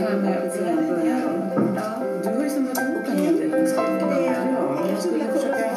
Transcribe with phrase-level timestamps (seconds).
[0.00, 0.12] Du har
[2.44, 3.50] ju samlat ihop en hel del
[4.90, 5.76] jag skulle försöka...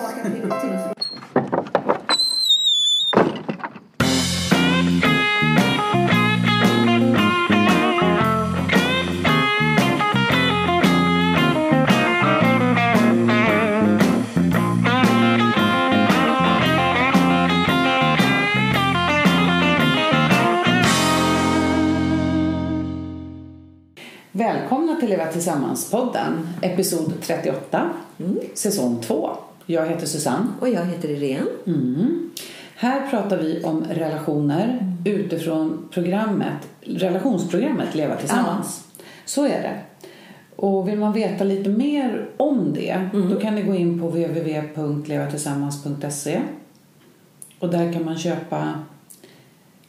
[25.77, 27.89] Tillsammans-podden, episod 38,
[28.53, 29.29] säsong 2.
[29.65, 30.47] Jag heter Susanne.
[30.59, 31.45] Och jag heter Irene.
[31.67, 32.31] Mm.
[32.75, 38.83] Här pratar vi om relationer utifrån programmet, relationsprogrammet Leva Tillsammans.
[39.25, 39.79] Så är det.
[40.55, 46.39] Och vill man veta lite mer om det, då kan ni gå in på www.levatillsammans.se
[47.59, 48.73] och där kan man köpa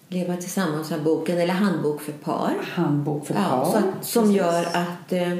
[0.08, 2.52] Leva tillsammans av boken, eller handbok för par.
[2.74, 3.64] handbok för Ja, par.
[3.64, 4.36] så att, som Precis.
[4.36, 5.38] gör att eh,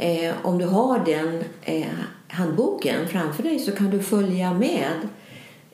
[0.00, 1.86] eh, om du har den eh,
[2.28, 4.86] handboken framför dig så kan du följa med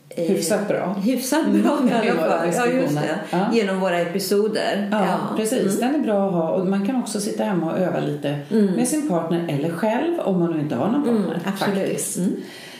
[0.09, 0.95] eh, Hyfsat bra.
[1.05, 2.49] Hyfsat bra Mm, i alla fall.
[2.55, 3.19] Ja, just det.
[3.31, 3.47] Ja.
[3.53, 4.89] Genom våra episoder.
[4.93, 5.79] Ja, precis.
[5.81, 5.93] Mm.
[5.93, 6.49] Den är bra att ha.
[6.51, 8.39] Och man kan också sitta hemma och öva lite
[8.77, 11.21] med sin partner eller själv om man nu inte har någon partner.
[11.35, 11.79] Mm, absolut.
[11.79, 12.17] Faktiskt.
[12.17, 12.37] Mm.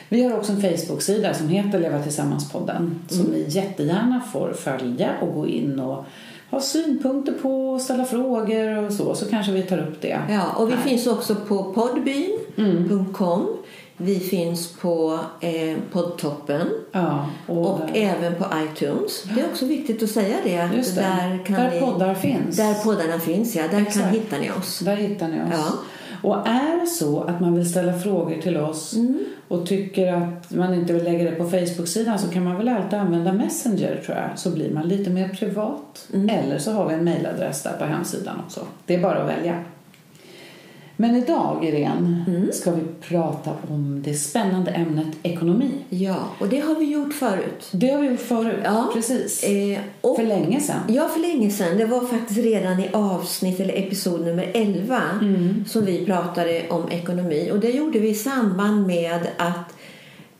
[0.09, 3.31] Vi har också en Facebook-sida som heter Leva Tillsammans-podden som Mm.
[3.33, 6.05] ni jättegärna får följa och gå in och
[6.51, 9.15] ha synpunkter på och ställa frågor och så.
[9.15, 10.21] Så kanske vi tar upp det.
[10.29, 10.83] Ja, och vi här.
[10.83, 13.47] finns också på podbean.com.
[13.97, 16.69] Vi finns på eh, poddtoppen.
[16.93, 19.23] Ja, och, Och även på iTunes.
[19.35, 20.57] Det är också viktigt att säga det.
[20.57, 20.95] Det.
[20.95, 22.57] Där, kan Där ni, poddar finns.
[22.57, 23.63] Där poddarna finns, ja.
[23.71, 24.79] Där kan hittar ni oss.
[24.79, 25.49] Där hittar ni oss.
[25.53, 25.73] Ja.
[26.27, 29.19] Och är det så att man vill ställa frågor till oss Mm.
[29.49, 32.99] och tycker att man inte vill lägga det på Facebook-sidan så kan man väl alltid
[32.99, 34.39] använda Messenger tror jag.
[34.39, 36.09] Så blir man lite mer privat.
[36.15, 36.29] Mm.
[36.29, 38.61] Eller så har vi en mejladress där på hemsidan också.
[38.87, 39.65] Det är bara att välja.
[40.99, 42.53] Men idag, Irene, Mm.
[42.53, 45.71] ska vi prata om det spännande ämnet ekonomi.
[45.89, 47.69] Ja, och det har vi gjort förut.
[47.73, 48.61] Det har vi gjort förut.
[48.65, 48.91] Ja.
[48.95, 49.45] Precis.
[49.45, 50.81] Eh, och, För länge sedan.
[50.89, 51.77] ja, för länge sedan.
[51.79, 55.65] Det var faktiskt redan i avsnitt eller episod nummer 11 Mm.
[55.69, 57.51] som vi pratade om ekonomi.
[57.53, 59.75] Och det gjorde vi i samband med att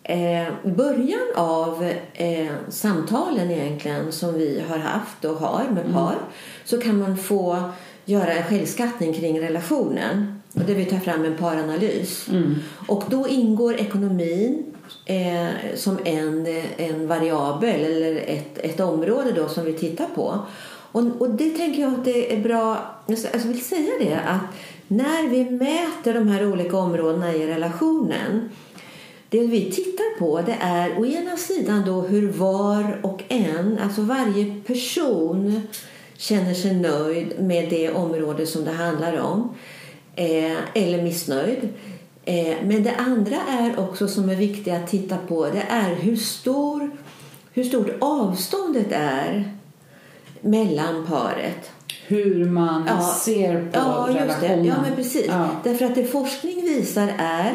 [0.03, 5.75] eh, början av eh, samtalen egentligen som vi har haft och har Mm.
[5.75, 6.15] med par
[6.65, 7.59] så kan man få
[8.05, 10.36] göra en självskattning kring relationen.
[10.57, 12.29] Och där vi tar fram en paranalys.
[12.29, 12.55] Mm.
[12.87, 14.65] Och då ingår ekonomin
[15.05, 16.47] eh, som en,
[16.77, 20.39] en variabel eller ett, ett område då som vi tittar på.
[20.93, 24.57] Och, och det tänker jag att det är bra, alltså jag vill säga det att
[24.89, 28.51] när vi mäter de här olika områdena i relationen
[29.29, 34.03] det vi tittar på det är å ena sidan då hur var och en, alltså
[34.03, 35.63] varje person
[36.17, 39.55] känner sig nöjd med det område som det handlar om
[40.17, 41.69] eh, eller missnöjd.
[42.25, 46.17] Eh, men det andra är också som är viktigt att titta på det är hur,
[46.17, 46.91] stor,
[47.53, 49.53] hur stort avståndet är
[50.41, 51.71] mellan paret.
[52.07, 53.03] Hur man Ja.
[53.25, 54.25] ser på Ja, just det.
[54.25, 54.65] relationen.
[54.65, 55.27] Ja, men precis.
[55.29, 55.49] Ja.
[55.65, 57.55] Därför att det forskning visar är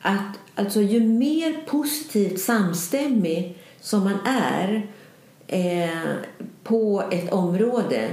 [0.00, 4.86] att alltså, ju mer positivt samstämmig som man är
[5.46, 5.98] eh,
[6.64, 8.08] på ett område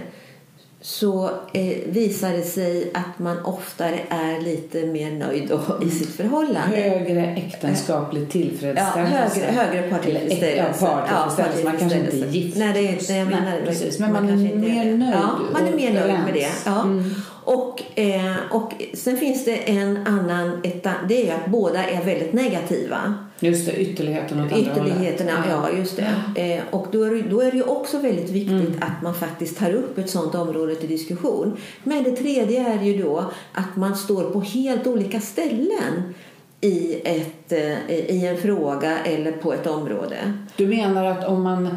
[0.82, 6.10] så eh, visar det sig att man oftare är lite mer nöjd då i sitt
[6.16, 6.78] förhållande.
[6.78, 9.40] Högre äktenskaplig Ja, tillfredsställelse.
[9.40, 10.86] högre, högre partillfredsställelse.
[10.86, 11.64] Ja, partillfredsställelse.
[11.64, 12.58] Man kanske inte är gift.
[12.58, 14.00] Nej, det är inte, jag menar, Nej, precis.
[14.00, 14.98] Men man, är kanske inte mer det.
[14.98, 15.14] nöjd.
[15.14, 16.50] Ja, man är mer nöjd med det.
[16.66, 16.82] Ja.
[16.82, 17.14] Mm.
[17.44, 22.04] Och, eh, och sen finns det en annan, ett, det är ju att båda är
[22.04, 23.26] väldigt negativa.
[23.42, 25.50] Just det, ytterligheten åt andra Ytterligheterna, hållet.
[25.74, 26.00] ja just
[26.36, 26.42] det.
[26.42, 29.58] Eh, och då är, det- då är det ju också väldigt viktigt att man faktiskt
[29.58, 31.58] tar upp ett sådant område till diskussion.
[31.84, 36.14] Men det tredje är ju då att man står på helt olika ställen
[36.62, 40.34] i, ett, eh, i en fråga eller på ett område.
[40.56, 41.70] Du menar att om man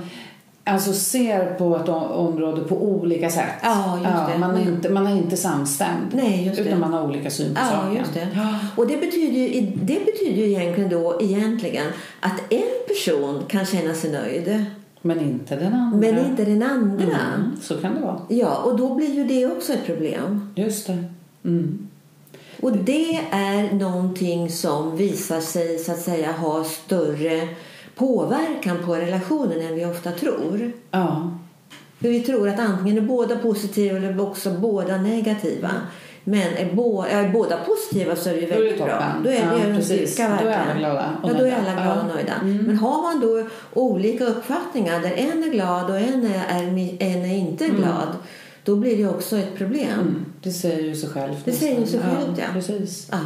[0.65, 3.45] alltså ser på ett område på olika sätt.
[3.63, 4.39] Ja, just det.
[4.39, 4.75] Man, är Mm.
[4.75, 6.07] inte, man är inte samstämd.
[6.15, 7.97] Nej, utan man har olika syn på Ja, saken.
[7.97, 8.29] just det.
[8.35, 8.59] Ja.
[8.77, 11.87] Och det betyder, ju, det betyder ju egentligen då egentligen
[12.21, 14.65] att en person kan känna sig nöjd
[15.03, 15.99] Men inte den andra.
[15.99, 17.05] men inte den andra.
[17.05, 18.21] Mm, så kan det vara.
[18.29, 20.53] Ja, och då blir ju det också ett problem.
[20.55, 21.05] Just det.
[21.45, 21.89] Mm.
[22.63, 27.49] Och det är någonting som visar sig så att säga ha större
[27.95, 30.73] påverkan på relationen än vi ofta tror.
[30.91, 31.39] Ja.
[32.01, 35.71] För vi tror att antingen är båda positiva eller också båda negativa.
[36.25, 39.13] Men är, bå, är båda positiva så är det ju Då är det väldigt bra.
[39.25, 40.13] Då är det Ja, en precis.
[40.15, 40.69] styrka Då är verkligen.
[40.71, 41.57] alla glada och Ja, då är nöjda.
[41.57, 42.01] alla glada Ja.
[42.01, 42.33] och nöjda.
[42.43, 42.57] Mm.
[42.67, 46.61] Men har man då olika uppfattningar där en är glad och en är,
[47.01, 47.77] en är inte Mm.
[47.77, 48.09] glad
[48.65, 49.93] då blir det också ett problem.
[50.01, 51.45] Mm, det säger ju sig självt.
[51.45, 52.45] Det säger ju sig självt, ja.
[52.53, 53.09] Precis.
[53.11, 53.19] Ja.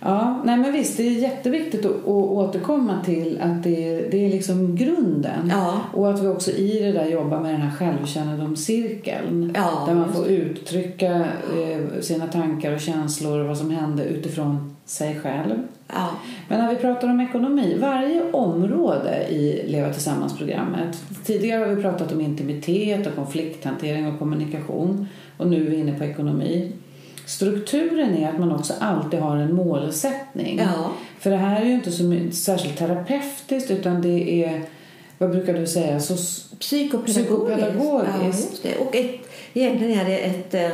[0.00, 4.30] Ja, nej men visst, det är jätteviktigt att, att återkomma till att det det är
[4.30, 5.48] liksom grunden.
[5.50, 5.80] Ja.
[5.92, 9.52] Och att vi också i det där jobbar med den här självkännedomscirkeln.
[9.56, 14.76] Ja, där man får uttrycka eh, sina tankar och känslor och vad som hände utifrån
[14.84, 15.58] sig själv.
[15.86, 16.08] Ja.
[16.48, 21.04] Men när vi pratar om ekonomi, varje område i Leva tillsammans-programmet.
[21.24, 25.08] Tidigare har vi pratat om intimitet och konflikthantering och kommunikation.
[25.36, 26.72] Och nu är vi inne på ekonomi.
[27.30, 30.58] Strukturen är att man också alltid har en målsättning.
[30.58, 30.90] Ja.
[31.18, 34.62] För det här är ju inte så särskilt terapeutiskt utan det är,
[35.18, 36.16] vad brukar du säga, så
[36.58, 37.18] Psykopedagogiskt.
[37.18, 38.60] Psykopedagogiskt.
[38.64, 38.70] Ja.
[38.84, 39.20] Och ett,
[39.52, 40.70] egentligen är det ett eh,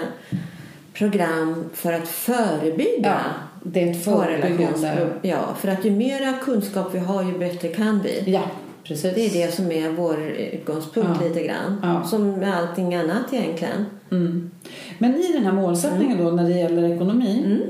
[0.93, 3.19] program för att förebygga Ja,
[3.63, 5.09] det är ett förebyggande.
[5.23, 8.33] Ja, för att ju mera kunskap vi har ju bättre kan vi.
[8.33, 8.43] Ja,
[8.85, 9.15] precis.
[9.15, 10.21] Det är det som är vår
[10.53, 11.29] utgångspunkt Ja.
[11.29, 11.81] lite grann.
[11.83, 12.05] Ja.
[12.05, 13.87] Som med allting annat egentligen.
[14.11, 14.51] Mm.
[14.99, 17.61] Men i den här målsättningen då när det gäller ekonomi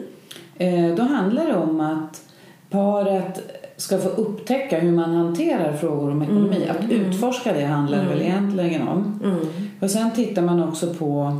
[0.58, 2.22] eh, då handlar det om att
[2.70, 3.40] paret
[3.76, 6.68] ska få upptäcka hur man hanterar frågor om ekonomi.
[6.68, 9.20] Att utforska det handlar det väl egentligen om.
[9.24, 9.38] Mm.
[9.80, 11.38] Och sen tittar man också på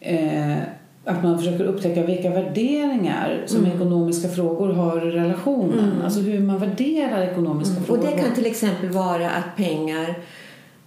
[0.00, 0.56] eh,
[1.04, 6.02] att man försöker upptäcka vilka värderingar som ekonomiska frågor har i relationen.
[6.04, 8.02] Alltså hur man värderar ekonomiska Och frågor.
[8.02, 10.14] det kan till exempel vara att pengar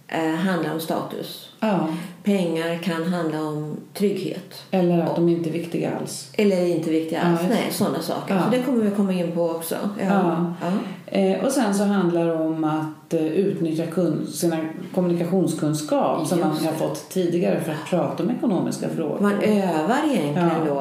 [0.08, 1.48] eh, handlar om status.
[1.60, 1.88] Ja,
[2.22, 4.62] Pengar kan handla om trygghet.
[4.70, 6.30] eller att de inte är viktiga alls.
[6.32, 7.40] Eller inte viktiga alls.
[7.42, 8.34] Ja, just Nej, sådana saker.
[8.34, 8.42] Ja.
[8.44, 9.74] Så det kommer vi komma in på också.
[10.00, 10.04] Ja.
[10.06, 10.54] Ja.
[10.62, 11.18] Ja.
[11.18, 14.56] Eh, och sen så handlar det om att eh, utnyttja kun- sina
[14.94, 19.18] kommunikationskunskap som man Just har fått tidigare för att prata om ekonomiska frågor.
[19.20, 20.74] Man övar egentligen Ja.
[20.74, 20.80] då.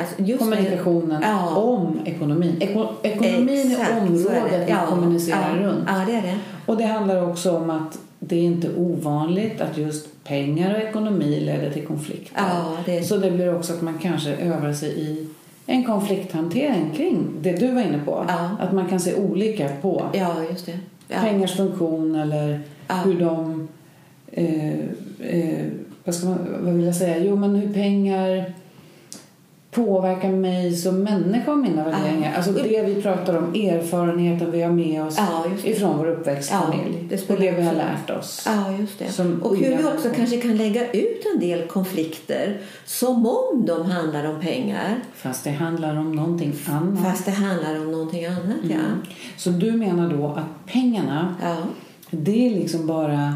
[0.00, 1.56] Alltså just Kommunikationen Ja.
[1.56, 2.56] om ekonomin.
[2.60, 4.64] Eko- ekonomin Exakt, är området det.
[4.66, 5.66] vi kommunicerar ja.
[5.66, 5.84] runt.
[5.86, 6.38] Ja, det är det.
[6.66, 11.40] Och det handlar också om att det är inte ovanligt att just pengar och ekonomi
[11.40, 12.42] leder till konflikter.
[12.48, 15.28] Ja, det Så det blir också att man kanske övar sig i
[15.66, 18.24] en konflikthantering kring det du var inne på.
[18.28, 18.56] Ja.
[18.60, 20.34] Att man kan se olika på Ja.
[21.08, 21.16] Ja.
[21.20, 22.60] pengars funktion eller
[23.04, 23.68] hur de...
[24.32, 24.78] Eh,
[25.20, 25.66] eh,
[26.04, 27.18] vad, ska man, vad vill jag säga?
[27.18, 28.52] Jo, men hur pengar
[29.84, 32.34] påverkar mig som människa och mina värderingar.
[32.36, 36.98] Alltså det vi pratar om, erfarenheten vi har med oss Ja, ifrån vår uppväxtfamilj.
[37.10, 38.42] Ja, det och det vi har lärt oss.
[38.46, 39.22] Ja, just det.
[39.42, 44.34] Och hur vi också kanske kan lägga ut en del konflikter som om de handlar
[44.34, 45.00] om pengar.
[45.14, 47.04] Fast det handlar om någonting annat.
[47.04, 49.10] Fast det handlar om någonting annat, ja.
[49.36, 51.56] Så du menar då att pengarna, Ja,
[52.10, 53.34] det är liksom bara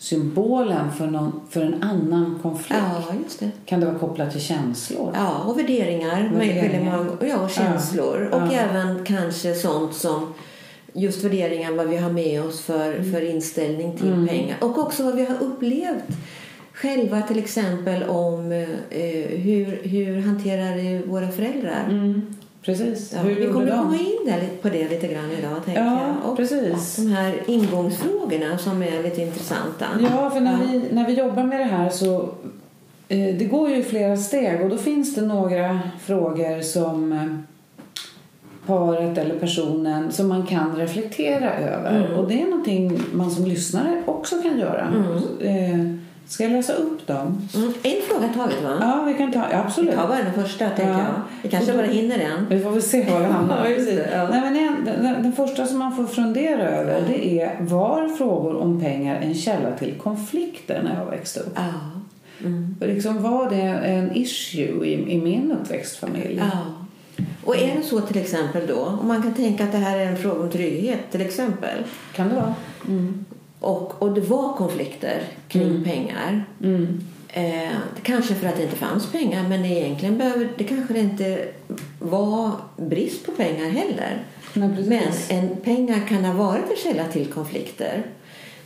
[0.00, 2.80] symbolen för, någon, för en annan konflikt?
[3.08, 3.50] ja just det.
[3.64, 5.10] Kan det vara kopplat till känslor?
[5.14, 6.30] Ja, och värderingar.
[6.34, 7.06] Värderingar.
[7.20, 8.28] Ja, och känslor.
[8.32, 8.36] Ja.
[8.36, 8.58] Och Ja.
[8.58, 10.34] även kanske sånt som
[10.92, 13.12] just värderingar, vad vi har med oss för, Mm.
[13.12, 14.56] för inställning till pengar.
[14.60, 16.04] Och också vad vi har upplevt
[16.72, 21.84] själva till exempel om eh, hur, hur hanterar våra föräldrar.
[21.88, 23.12] Mm, precis.
[23.16, 23.78] Ja, vi kommer de?
[23.78, 25.64] komma in där, på det lite grann idag.
[25.64, 26.30] Tänker Ja, jag.
[26.30, 26.96] Och precis.
[26.96, 29.86] de här ingångsfrågorna som är lite intressanta.
[30.00, 30.58] Ja, för när, Ja.
[30.72, 32.14] Vi, när vi jobbar med det här så
[33.08, 37.26] eh, det går ju flera steg och då finns det några frågor som eh,
[38.66, 42.04] paret eller personen som man kan reflektera över.
[42.06, 42.18] Mm.
[42.18, 44.92] Och det är någonting man som lyssnare också kan göra.
[45.40, 45.94] Eh,
[46.30, 47.48] ska jag läsa upp dem?
[47.54, 48.78] Mm, en fråga taget va?
[48.80, 49.94] Ja, vi kan ta, ja, Vi absolut.
[49.94, 50.98] tar bara den första tänker Ja.
[50.98, 51.22] jag.
[51.42, 52.46] Vi kanske bara hinner en.
[52.48, 53.66] Vi får väl se var vi hamnar.
[54.12, 54.28] Ja.
[54.30, 58.56] Nej, men en, den, den första som man får fundera över det är var frågor
[58.56, 61.52] om pengar en källa till konflikter när jag växte upp?
[61.54, 61.62] Ja.
[62.46, 62.76] Mm.
[62.80, 66.36] Liksom var det en issue i, i min uppväxtfamilj?
[66.38, 66.58] Ja.
[67.44, 70.06] Och är det så till exempel då, om man kan tänka att det här är
[70.06, 71.78] en fråga om trygghet till exempel
[72.14, 72.54] Kan det vara?
[73.60, 77.00] Och, och det var konflikter kring pengar Mm.
[77.28, 81.48] eh, kanske för att det inte fanns pengar men egentligen behöver, det kanske det inte
[81.98, 84.22] var brist på pengar heller.
[84.54, 84.68] Nej.
[84.86, 85.02] Men
[85.38, 88.02] en, pengar kan ha varit en källa till konflikter.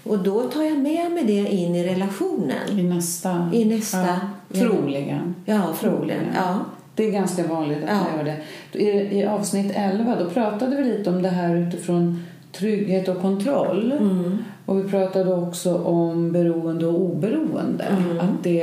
[0.02, 2.78] Och då tar jag med mig det in i relationen.
[2.78, 3.50] I nästa?
[3.52, 4.20] I nästa.
[4.48, 5.34] Ja, troligen.
[5.44, 6.24] Ja, förmodligen.
[6.34, 6.58] Ja.
[6.94, 7.94] Det är ganska vanligt att Ja.
[7.96, 8.24] man gör
[8.72, 8.78] det.
[8.78, 12.26] I, I avsnitt 11 då pratade vi lite om det här utifrån
[12.58, 13.92] trygghet och kontroll.
[13.92, 14.38] Mm.
[14.66, 17.84] Och vi pratade också om beroende och oberoende.
[17.84, 18.20] Mm.
[18.20, 18.62] Att det...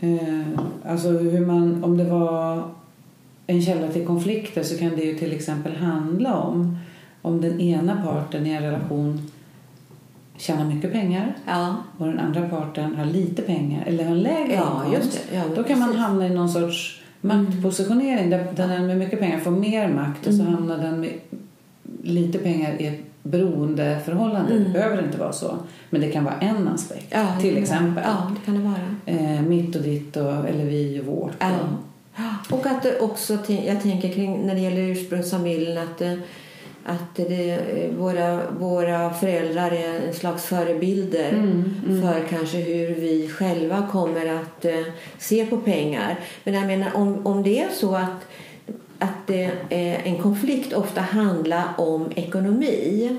[0.00, 1.84] Eh, alltså hur man...
[1.84, 2.62] Om det var
[3.46, 6.78] en källa till konflikter så kan det ju till exempel handla om
[7.22, 9.30] om den ena parten i en relation
[10.36, 11.76] tjänar mycket pengar Ja.
[11.98, 15.24] och den andra parten har lite pengar eller har en lägre Ja, inkomst.
[15.34, 16.02] Ja, Då kan man precis.
[16.02, 20.34] hamna i någon sorts maktpositionering där där den med mycket pengar får mer makt och
[20.34, 20.54] så Mm.
[20.54, 21.10] hamnar den med
[22.06, 24.58] lite pengar i ett beroendeförhållande.
[24.58, 25.56] Det behöver inte vara så.
[25.90, 27.06] Men det kan vara en aspekt.
[27.10, 28.04] Ja, till exempel.
[28.06, 29.20] Ja, det kan det vara.
[29.20, 31.32] Eh, mitt och ditt och, eller vi och vårt.
[31.38, 31.50] Ja.
[32.50, 36.18] Och, Och att det också, jag tänker kring när det gäller ursprungsfamiljen att, det-
[36.84, 37.58] att det,
[37.98, 41.30] våra, våra föräldrar är en slags förebilder
[42.02, 44.72] för kanske hur vi själva kommer att eh,
[45.18, 46.18] se på pengar.
[46.44, 48.26] Men jag menar om, om det är så att
[48.98, 53.10] att det, eh, en konflikt ofta handlar om ekonomi.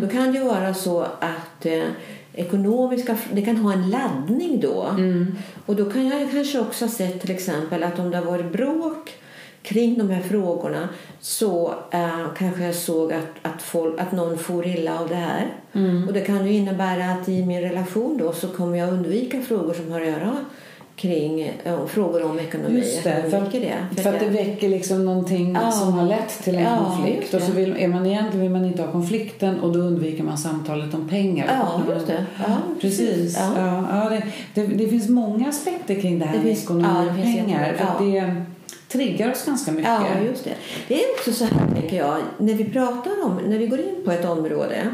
[0.00, 1.84] Då kan det vara så att eh,
[2.32, 4.96] ekonomiska, det kan ha en laddning då.
[5.66, 8.52] Och då kan jag kanske också ha sett till exempel att om det har varit
[8.52, 9.10] bråk
[9.62, 10.88] kring de här frågorna
[11.20, 15.52] så eh, kanske jag såg att, att, folk, att någon får illa av det här.
[16.06, 19.74] Och det kan ju innebära att i min relation då så kommer jag undvika frågor
[19.74, 20.36] som har att göra
[20.96, 22.78] kring eh, frågor om ekonomi.
[22.78, 24.02] Just det, för det.
[24.02, 25.70] För att det väcker liksom någonting Ja.
[25.70, 27.34] som har lett till en Ja, konflikt.
[27.34, 30.38] Och så vill, är man egentligen vill man inte ha konflikten och då undviker man
[30.38, 31.46] samtalet om pengar.
[31.60, 32.26] Ja, just det.
[32.38, 33.36] Ja, Precis.
[33.38, 33.84] Ja.
[33.90, 34.10] Ja.
[34.10, 34.22] Det,
[34.54, 37.74] det, det finns många aspekter kring det här Det med finns- ekonomi och pengar.
[37.78, 38.34] För att det
[38.88, 39.90] triggar oss ganska mycket.
[39.90, 40.54] Ja, just det.
[40.88, 43.94] Det är också så här, tänker jag, när vi pratar om, när vi går in
[44.04, 44.88] på ett område,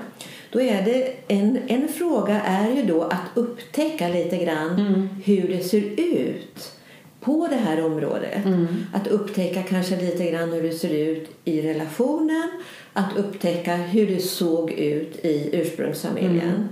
[0.52, 5.62] då är det en, en fråga är ju då att upptäcka lite grann hur det
[5.62, 6.72] ser ut
[7.20, 8.44] på det här området.
[8.92, 12.50] Att upptäcka kanske lite grann hur det ser ut i relationen,
[12.92, 16.68] att upptäcka hur det såg ut i ursprungsfamiljen.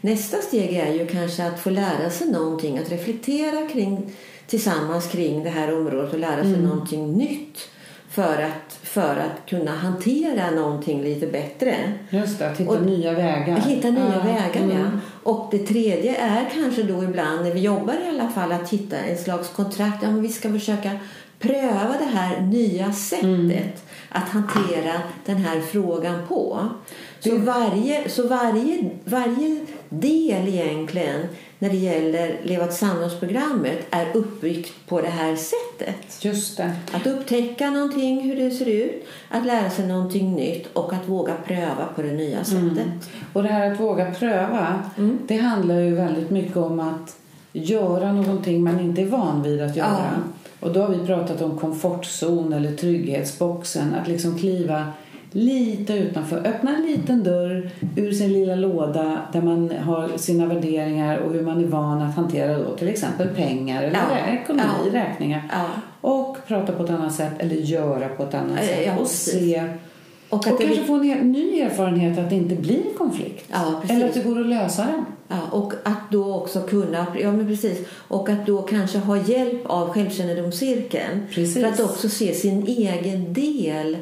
[0.00, 4.12] Nästa steg är ju kanske att få lära sig någonting, att reflektera kring,
[4.46, 7.68] tillsammans kring det här området och lära sig någonting nytt
[8.14, 11.74] för att, för att kunna hantera någonting lite bättre.
[12.10, 13.56] Just det, att hitta Och- nya vägar.
[13.56, 14.78] Hitta nya Ja, vägar, mm.
[14.78, 14.90] ja.
[15.22, 18.96] Och det tredje är kanske då ibland, när vi jobbar i alla fall, att hitta
[18.98, 20.02] en slags kontrakt.
[20.02, 20.90] Ja, men vi ska försöka
[21.38, 23.58] pröva det här nya sättet Mm.
[24.08, 24.92] att hantera
[25.26, 26.68] den här frågan på.
[27.20, 31.20] Så varje, så varje, varje del egentligen
[31.64, 36.24] när det gäller Leva tillsammans-programmet är uppbyggt på det här sättet.
[36.24, 36.72] Just det.
[36.92, 41.34] Att upptäcka någonting, hur det ser ut, att lära sig någonting nytt och att våga
[41.46, 43.10] pröva på det nya sättet.
[43.32, 45.18] Och det här att våga pröva, Mm.
[45.26, 47.16] det handlar ju väldigt mycket om att
[47.52, 50.10] göra någonting man inte är van vid att göra.
[50.60, 53.94] Och då har vi pratat om komfortzon eller trygghetsboxen.
[53.94, 54.86] Att liksom kliva
[55.36, 61.18] lite utanför, öppna en liten dörr ur sin lilla låda där man har sina värderingar
[61.18, 64.32] och hur man är van att hantera då till exempel pengar eller Ja.
[64.42, 64.62] ekonomi,
[64.92, 65.00] Ja.
[65.00, 65.42] räkningar.
[65.52, 65.66] Ja.
[66.00, 69.62] Och prata på ett annat sätt eller göra på ett annat sätt ja, och se
[70.28, 73.44] Och och kanske blir- få en helt ny erfarenhet att det inte blir konflikt.
[73.52, 73.82] Ja.
[73.88, 75.04] Eller att det går att lösa den.
[75.28, 79.62] Ja, och att då också kunna, ja men precis, och att då kanske ha hjälp
[79.66, 81.22] av självkännedomscirkeln.
[81.30, 81.54] Precis.
[81.54, 83.96] För att också se sin egen del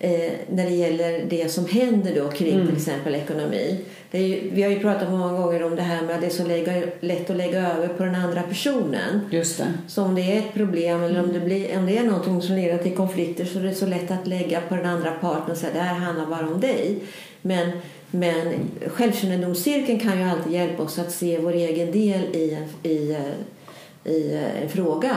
[0.00, 2.66] eh, när det gäller det som händer då kring Mm.
[2.66, 3.78] till exempel ekonomi.
[4.10, 6.46] Ju, vi har ju pratat många gånger om det här med att det är så
[6.46, 9.20] lägga, lätt att lägga över på den andra personen.
[9.30, 9.64] Just det.
[9.88, 12.54] Så om det är ett problem eller om det, blir, om det är någonting som
[12.56, 15.56] leder till konflikter så är det så lätt att lägga på den andra parten och
[15.56, 16.98] säga det här handlar bara om dig.
[17.42, 17.70] Men,
[18.10, 18.54] men
[18.86, 23.16] självkännedomscirkeln kan ju alltid hjälpa oss att se vår egen del i, en- i,
[24.04, 25.16] i eh, en fråga.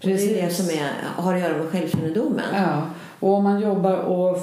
[0.00, 0.56] Och det är det Precis.
[0.56, 0.90] som är,
[1.22, 2.44] har att göra med självkännedomen.
[2.54, 2.82] Ja.
[3.20, 4.38] Och om man jobbar och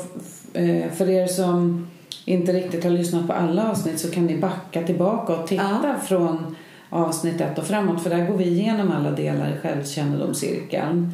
[0.53, 1.87] eh, för er som
[2.25, 5.95] inte riktigt har lyssnat på alla avsnitt så kan ni backa tillbaka och titta Ja.
[6.07, 6.55] från
[6.89, 11.11] avsnitt ett och framåt för där går vi igenom alla delar i självkännedomscirkeln.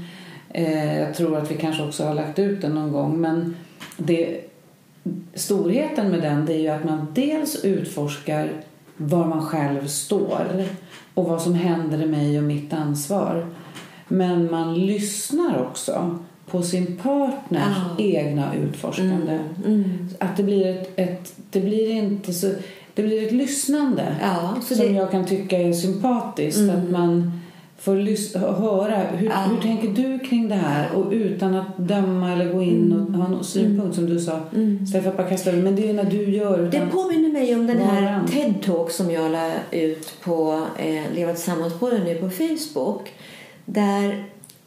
[0.49, 3.55] Eh, jag tror att vi kanske också har lagt ut den någon gång men
[3.97, 4.41] det,
[5.33, 8.51] storheten med den är ju att man dels utforskar
[8.97, 10.65] var man själv står
[11.13, 13.45] och vad som händer i mig och mitt ansvar.
[14.07, 16.19] Men man lyssnar också
[16.51, 18.03] på sin partners Ja.
[18.03, 19.39] egna utforskande.
[19.65, 19.83] Mm.
[20.19, 22.51] Att det blir ett, ett, det blir inte så,
[22.93, 26.59] det blir ett lyssnande Ja, som det, jag kan tycka är sympatiskt.
[26.59, 26.75] Mm.
[26.77, 27.31] Att man
[27.77, 29.35] får höra hur, Ja.
[29.35, 33.27] hur tänker du kring det här och utan att döma eller gå in och ha
[33.27, 34.39] någon synpunkt som du sa.
[34.55, 34.83] Mm.
[34.83, 35.61] Istället för att bara kasta över.
[35.63, 36.57] Men det är när du gör.
[36.57, 38.21] Det Utan, påminner mig om den här.
[38.27, 43.09] TED-talk som jag la ut på eh, Leva tillsammans på nu på Facebook.
[43.65, 44.23] Där,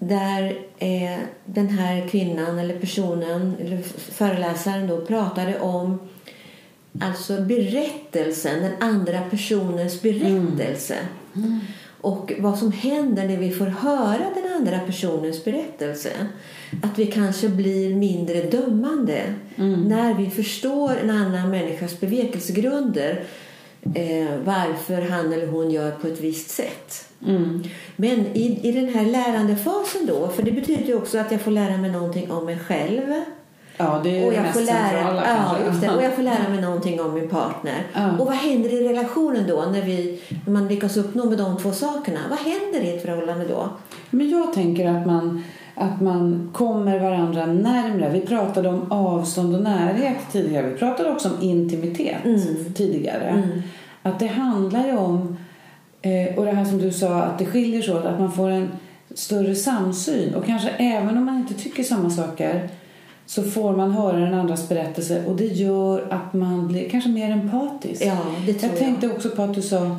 [0.08, 3.82] där eh, den här kvinnan eller personen eller
[4.12, 5.98] föreläsaren då pratade om
[7.00, 10.96] alltså berättelsen, den andra personens berättelse.
[12.00, 16.10] Och vad som händer när vi får höra den andra personens berättelse.
[16.82, 19.34] Att vi kanske blir mindre dömande
[19.86, 23.24] när vi förstår en annan människas bevekelsegrunder.
[23.94, 27.08] Eh, varför han eller hon gör på ett visst sätt.
[27.26, 27.62] Mm,
[27.96, 31.50] Men i, i den här lärandefasen då, för det betyder ju också att jag får
[31.50, 33.14] lära mig någonting om mig själv.
[33.76, 36.22] Ja, det är och jag mest får lära, centrala ja, just det, och jag får
[36.22, 37.86] lära mig någonting om min partner.
[37.94, 38.18] Ja.
[38.18, 41.72] Och vad händer i relationen då när, vi, när man lyckas uppnå med de två
[41.72, 42.18] sakerna?
[42.30, 43.68] Vad händer i ett förhållande då?
[44.10, 48.10] Men jag tänker att man, att man kommer varandra närmre.
[48.12, 50.68] Vi pratade om avstånd och närhet tidigare.
[50.68, 52.16] Vi pratade också om intimitet
[52.74, 53.42] tidigare.
[54.02, 55.36] Att det handlar ju om,
[56.04, 58.50] eh, och det här som du sa, att det skiljer sig åt, att man får
[58.50, 58.68] en
[59.14, 60.34] större samsyn.
[60.34, 62.68] Och kanske även om man inte tycker samma saker
[63.26, 67.30] så får man höra den andras berättelse och det gör att man blir kanske mer
[67.30, 68.02] empatisk.
[68.04, 69.96] Ja, det tror jag tänkte också på att du sa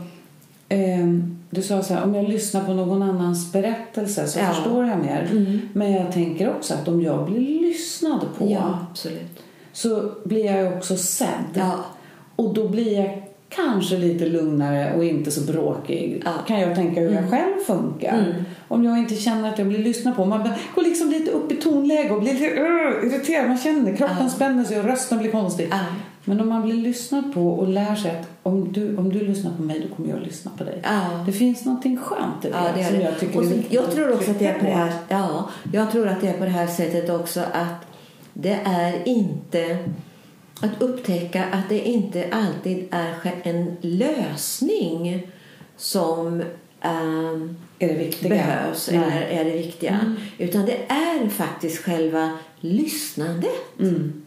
[0.70, 4.46] ehm, du sa så här, om jag lyssnar på någon annans berättelse så Ja.
[4.54, 5.30] förstår jag mer.
[5.74, 8.80] Men jag tänker också att om jag blir lyssnad på Ja,
[9.74, 11.28] så blir jag också sedd.
[11.54, 11.74] Ja.
[12.36, 16.22] Och då blir jag kanske lite lugnare och inte så bråkig.
[16.26, 16.32] Ja.
[16.32, 16.46] Mm.
[16.48, 18.36] Kan jag tänka hur jag själv funkar.
[18.68, 20.26] Om jag inte känner att jag blir lyssnad på.
[20.26, 23.48] Man går liksom lite upp i tonläge och blir lite uh, irriterad.
[23.48, 24.30] Man känner kroppen Ja.
[24.30, 25.68] spänner sig och rösten blir konstig.
[25.72, 25.80] Ja.
[26.28, 29.52] Men om man blir lyssnad på och lär sig att om du, om du lyssnar
[29.52, 30.82] på mig då kommer jag lyssna på dig.
[31.26, 33.04] Det finns någonting skönt i det, Ja, det är som det.
[33.04, 34.92] jag tycker och är så, viktigt jag tror också att det är på det här,
[35.10, 37.86] ja, jag tror att det är på det här sättet också att
[38.34, 39.78] det är inte
[40.62, 45.28] att upptäcka att det inte alltid är en lösning
[45.78, 46.44] som
[46.82, 48.30] ehm, Är det viktiga?
[48.30, 48.98] behövs Nej.
[49.00, 50.16] eller är det viktiga.
[50.38, 53.80] Utan det är faktiskt själva lyssnandet.
[53.80, 54.22] Mm.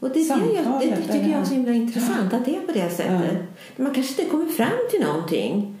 [0.00, 2.44] Och det, är det, jag, det, Samtalet, det tycker jag är så himla intressant att
[2.44, 3.38] det är på det sättet.
[3.76, 5.76] Man kanske inte kommer fram till någonting.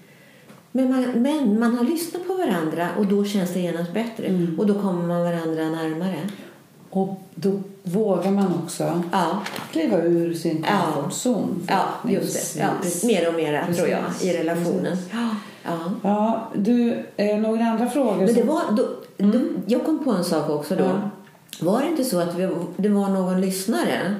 [0.72, 4.26] Men man, men man har lyssnat på varandra och då känns det genast bättre.
[4.26, 4.60] Mm.
[4.60, 6.18] Och då kommer man varandra närmare.
[6.90, 9.42] Och då vågar man också Ja,
[9.72, 10.92] kliva ur sin Ja.
[10.94, 11.62] komfortzon.
[11.68, 12.60] ja just det.
[12.60, 12.68] Ja,
[13.06, 14.96] mer och mer tror jag i relationen.
[15.12, 15.28] Ja,
[15.64, 15.78] ja.
[16.02, 18.16] Ja, du, eh, några andra frågor?
[18.16, 20.84] Men det som- var, då, då, jag kom på en sak också då.
[20.84, 21.10] Ja.
[21.60, 24.14] Var det inte så att vi, det var någon lyssnare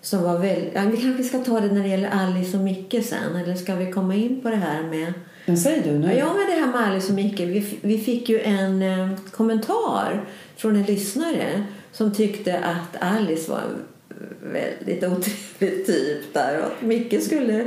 [0.00, 0.70] som var väldigt...
[0.74, 3.36] Ja, vi kanske ska ta det när det gäller Alice och Micke sen.
[3.36, 5.12] Eller ska vi komma in på det här med...
[5.46, 6.14] Men säg du nu.
[6.14, 7.40] Ja, men det här med Alice och Micke.
[7.40, 10.24] Vi, vi fick ju en eh, kommentar
[10.56, 16.58] från en lyssnare som tyckte att Alice var en väldigt otrevlig typ där.
[16.58, 17.64] Och att Micke skulle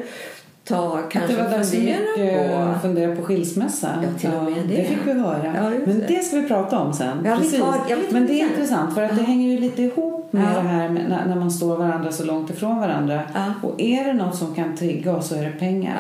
[0.64, 2.80] ta kanske det var fundera på...
[2.80, 3.90] fundera på skilsmässa.
[4.04, 4.76] Ja, till och med det.
[4.76, 4.84] det.
[4.84, 5.54] fick vi höra.
[5.56, 6.06] Ja, just Men det.
[6.08, 7.18] det ska vi prata om sen.
[7.26, 7.60] Ja, Precis.
[7.60, 10.62] tar- Men det det är intressant för att det hänger ju lite ihop med det
[10.62, 13.22] här med när, man står varandra så långt ifrån varandra.
[13.62, 15.98] Och är det något som kan trigga oss så är det pengar.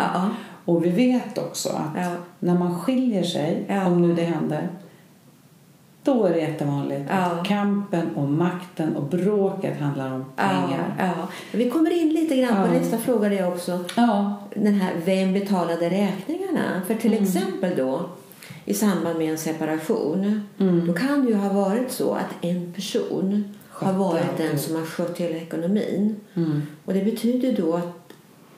[0.65, 4.69] Och vi vet också att när man skiljer sig, om nu det händer,
[6.05, 7.15] då är det jättevanligt Ja.
[7.15, 10.95] att kampen och makten och bråket handlar om pengar.
[10.99, 11.27] Ja, ja.
[11.51, 12.79] Vi kommer in lite grann på Ja.
[12.79, 13.79] nästa fråga det också.
[13.97, 14.33] Ja.
[14.55, 16.81] Den här, vem betalade räkningarna?
[16.87, 17.23] För till Mm.
[17.23, 18.01] exempel då
[18.65, 20.87] i samband med en separation Mm.
[20.87, 24.75] då kan det ju ha varit så att en person har Skötte varit den som
[24.75, 26.15] har skött hela ekonomin.
[26.33, 26.61] Mm.
[26.85, 28.13] Och det betyder då att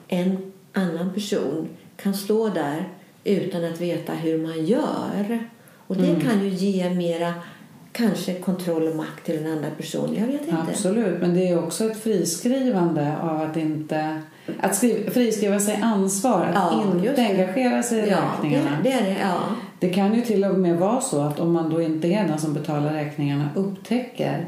[0.07, 2.89] en annan person kan stå där
[3.23, 5.39] utan att veta hur man gör.
[5.87, 6.21] Och det Mm.
[6.21, 7.33] kan ju ge mera
[7.91, 10.15] kanske kontroll och makt till en annan person.
[10.19, 10.55] Jag vet inte.
[10.69, 14.21] Absolut, men det är också ett friskrivande av att inte...
[14.61, 18.69] Att skriva, friskriva sig ansvar, att Ja, inte engagera sig i Ja, räkningarna.
[18.83, 19.17] det, det är det.
[19.21, 19.35] Ja.
[19.79, 22.39] Det kan ju till och med vara så att om man då inte är den
[22.39, 24.45] som betalar räkningarna upptäcker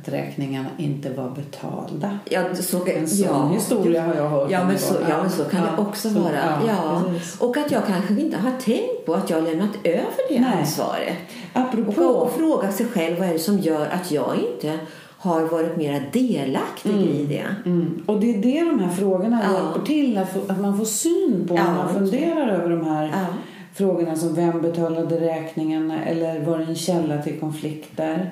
[0.00, 2.18] att räkningarna inte var betalda.
[2.24, 4.50] Ja, så, En sån ja, historia har jag hört.
[4.50, 6.60] Ja, men så, ja, men så kan det också så- vara.
[6.66, 7.40] Ja, precis.
[7.40, 10.58] Och att jag kanske inte har tänkt på att jag har lämnat över det Nej.
[10.60, 11.16] ansvaret.
[11.52, 12.02] Apropå...
[12.02, 14.78] Och, och fråga sig själv vad är det som gör att jag inte
[15.18, 17.46] har varit mer delaktig i det.
[17.66, 18.02] Mm.
[18.06, 19.52] Och det är det de här frågorna Ja.
[19.52, 22.84] hjälper till, att, få, att man får syn på Ja, när man funderar över de
[22.86, 23.26] här Ja.
[23.74, 28.30] frågorna som vem betalade räkningarna eller var det en källa till konflikter.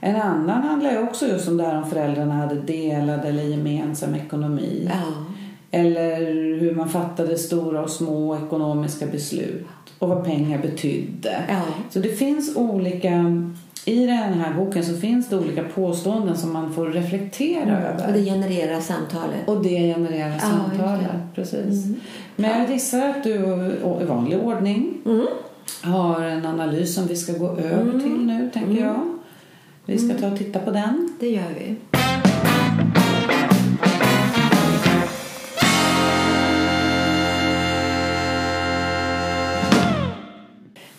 [0.00, 4.14] En annan handlar ju också just om det här om föräldrarna hade delad eller gemensam
[4.14, 4.90] ekonomi.
[4.92, 5.24] Ja.
[5.70, 6.16] Eller
[6.60, 9.66] hur man fattade stora och små ekonomiska beslut
[9.98, 11.42] och vad pengar betydde.
[11.48, 11.60] Ja.
[11.90, 13.24] Så det finns olika,
[13.84, 18.06] i den här boken så finns det olika påståenden som man får reflektera över.
[18.06, 19.48] Och det genererar samtalet.
[19.48, 21.00] Och det genererar Ja, samtalet.
[21.00, 21.20] det.
[21.34, 21.84] Precis.
[21.86, 22.00] Mm.
[22.36, 23.34] Men jag gissar att du
[24.02, 25.26] i vanlig ordning Mm.
[25.82, 29.00] har en analys som vi ska gå över till nu, tänker jag.
[29.84, 31.12] Vi ska ta och titta på den.
[31.20, 31.76] Det gör vi.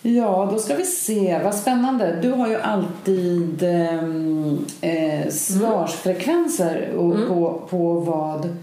[0.02, 1.40] Ja, då ska vi se.
[1.44, 2.18] Vad spännande.
[2.22, 8.56] Du har ju alltid ehm, eh, svarsfrekvenser och på, på vad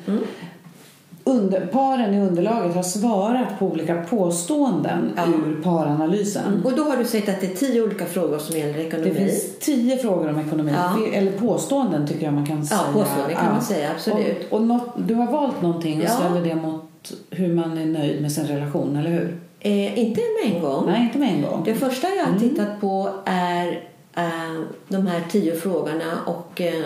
[1.30, 5.24] under, paren i underlaget har svarat på olika påståenden Ja.
[5.48, 6.62] ur paranalysen.
[6.66, 9.10] Och då har du sagt att det är tio olika frågor som gäller ekonomi.
[9.10, 10.72] Det finns tio frågor om ekonomi.
[10.76, 10.98] Ja.
[11.14, 12.80] Eller påståenden tycker jag man kan säga.
[12.94, 14.48] påståenden kan man säga, absolut.
[14.50, 16.10] Och, och något, du har valt någonting och Ja.
[16.10, 16.84] ställer det mot
[17.30, 19.38] hur man är nöjd med sin relation, eller hur?
[19.60, 20.86] Eh, inte med en gång.
[20.86, 21.62] Nej, inte med en gång.
[21.66, 22.34] Det första jag Mm.
[22.34, 23.68] har tittat på är
[24.16, 26.84] eh, de här tio frågorna och eh,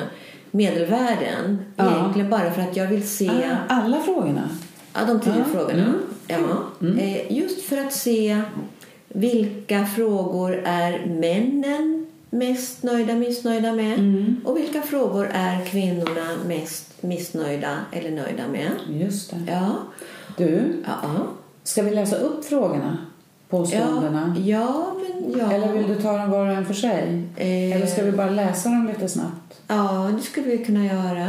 [0.53, 1.59] medelvärden.
[1.75, 1.91] Ja.
[1.99, 4.49] Egentligen bara för att jag vill se Ah, alla frågorna?
[4.93, 5.43] ja, de tio Ja.
[5.53, 5.93] frågorna.
[6.27, 6.97] Mm.
[6.97, 7.01] Ja.
[7.03, 8.41] Eh, just för att se
[9.07, 14.35] vilka frågor är männen mest nöjda, missnöjda med Mm.
[14.45, 18.71] och vilka frågor är kvinnorna mest missnöjda eller nöjda med.
[18.89, 19.37] Just det.
[19.51, 19.71] Ja,
[20.37, 21.09] Du, ja,
[21.63, 22.97] ska vi läsa upp frågorna?
[23.49, 24.35] ja, Påståendena?
[24.45, 25.51] ja men ja.
[25.53, 27.23] Eller vill du ta dem var och en för sig?
[27.35, 29.31] Eh, Eller ska vi bara läsa dem lite snabbt?
[29.67, 31.27] Ja, det skulle vi kunna göra.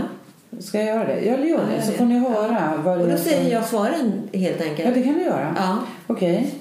[0.58, 1.20] Ska jag göra det?
[1.24, 3.64] Jag gör Ja, det, så får ni höra vad det Och då som- säger jag
[3.64, 4.94] svaren helt Ja, enkelt.
[4.94, 5.54] det kan du göra.
[5.58, 5.78] Ja.
[6.06, 6.54] Okej.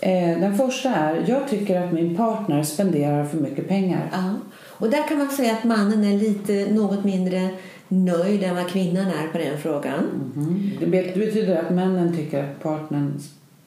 [0.00, 4.10] Eh, den första är, jag tycker att min partner spenderar för mycket pengar.
[4.12, 4.34] ja.
[4.68, 7.48] Och där kan man säga att mannen är lite något mindre
[7.88, 10.04] nöjd än vad kvinnan är på den frågan.
[10.34, 10.70] Mhm.
[10.80, 13.20] Det bet- det betyder att männen tycker att partnern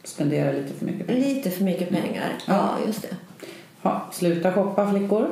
[0.04, 1.22] spenderar lite för mycket pengar.
[1.22, 2.30] Lite för mycket pengar.
[2.48, 2.88] Ja, Ja.
[2.88, 3.08] just det.
[3.86, 5.28] Ha, sluta shoppa flickor.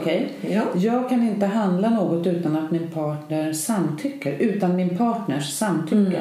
[0.00, 0.32] Okej.
[0.50, 0.62] Ja.
[0.74, 4.32] Jag kan inte handla något utan att min partner samtycker.
[4.32, 6.20] Utan min partners samtycke.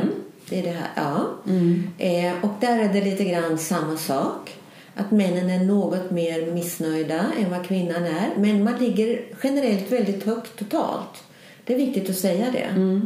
[0.50, 0.89] Det är det här.
[0.96, 1.26] Ja.
[1.98, 4.56] Eh, och där är det lite grann samma sak.
[4.96, 8.30] Att männen är något mer missnöjda än vad kvinnan är.
[8.38, 11.24] Men man ligger generellt väldigt högt totalt.
[11.65, 12.82] Det är viktigt att säga det.
[12.82, 13.00] Eh,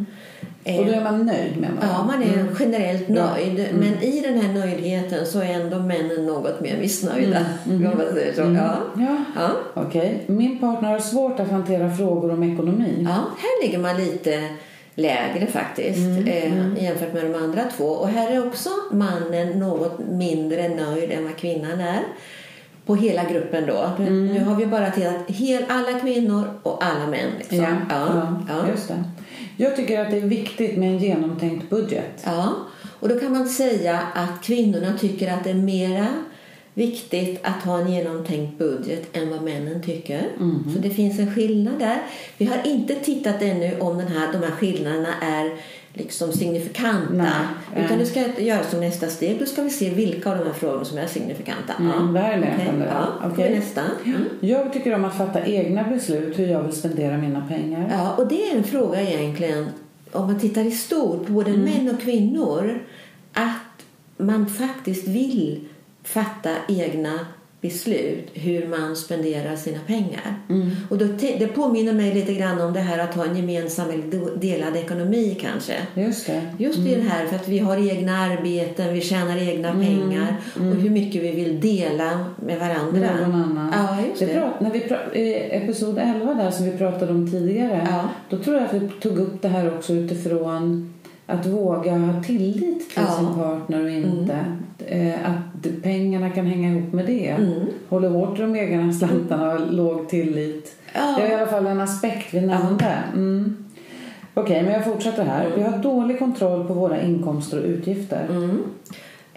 [0.80, 3.34] Och då är man nöjd med Ja, man är generellt Ja.
[3.34, 3.67] nöjd.
[3.73, 7.39] Men i den här nöjdheten så är ändå männen något mer missnöjda.
[7.65, 8.41] Man säger så.
[8.41, 8.77] Ja.
[8.97, 9.17] Ja.
[9.36, 9.49] Ja.
[9.73, 10.23] Okej.
[10.27, 12.93] Min partner har svårt att hantera frågor om ekonomi.
[12.99, 14.49] ja, här ligger man lite
[14.95, 17.86] lägre faktiskt eh, jämfört med de andra två.
[17.86, 21.99] Och här är också mannen något mindre nöjd än vad kvinnan är.
[22.86, 23.89] På hela gruppen då.
[24.03, 27.30] Nu har vi bara tittat hel, alla kvinnor och alla män.
[27.38, 27.58] Liksom.
[27.58, 28.69] Ja, Ja, ja.
[28.71, 29.03] just det.
[29.58, 32.24] Jag tycker att det är viktigt med en genomtänkt budget.
[32.26, 32.56] Ja,
[33.00, 36.08] och då kan man säga att kvinnorna tycker att det är mera
[36.74, 40.22] viktigt att ha en genomtänkt budget än vad männen tycker.
[40.74, 42.02] Så det finns en skillnad där.
[42.38, 45.52] Vi har inte tittat ännu om den här, de här skillnaderna är
[45.97, 47.13] liksom signifikanta.
[47.13, 49.39] Nej, utan det ska göras som nästa steg.
[49.39, 51.73] Då ska vi se vilka av de här frågorna som är signifikanta.
[51.79, 52.88] Mm, där är där.
[53.21, 53.81] ja, vi nästa.
[54.05, 54.21] Mm.
[54.39, 57.89] Jag tycker om att fatta egna beslut hur jag vill spendera mina pengar.
[57.91, 59.67] Ja, och det är en fråga egentligen,
[60.12, 62.79] om man tittar i stort på både män och kvinnor,
[63.33, 63.86] att
[64.17, 65.67] man faktiskt vill
[66.03, 67.19] fatta egna
[67.62, 70.39] beslut hur man spenderar sina pengar.
[70.89, 74.39] Och då, det påminner mig lite grann om det här att ha en gemensam eller
[74.39, 75.74] delad ekonomi kanske.
[75.93, 76.41] Just det.
[76.58, 80.76] Just i det här för att vi har egna arbeten, vi tjänar egna pengar och
[80.76, 83.00] hur mycket vi vill dela med varandra.
[83.00, 83.74] Med någon annan.
[83.74, 84.28] Ja, just det.
[84.28, 87.88] Prat, när vi pra, I episod 11 där som vi pratade om tidigare.
[87.91, 88.10] Ja.
[88.30, 90.93] Då tror jag att vi tog upp det här också utifrån
[91.28, 93.20] att våga ha tillit till Ja.
[93.20, 93.26] Mm.
[93.34, 94.46] sin partner och inte.
[94.88, 97.28] Eh, att pengarna kan hänga ihop med det.
[97.28, 97.66] Mm.
[97.90, 100.76] Håller hårt i de egna slantarna och låg tillit.
[100.94, 101.16] Ja.
[101.18, 102.98] Det är i alla fall en aspekt vi nämnde.
[103.13, 103.58] Mm.
[104.34, 105.52] Okej, men jag fortsätter här.
[105.56, 108.26] Vi har dålig kontroll på våra inkomster och utgifter.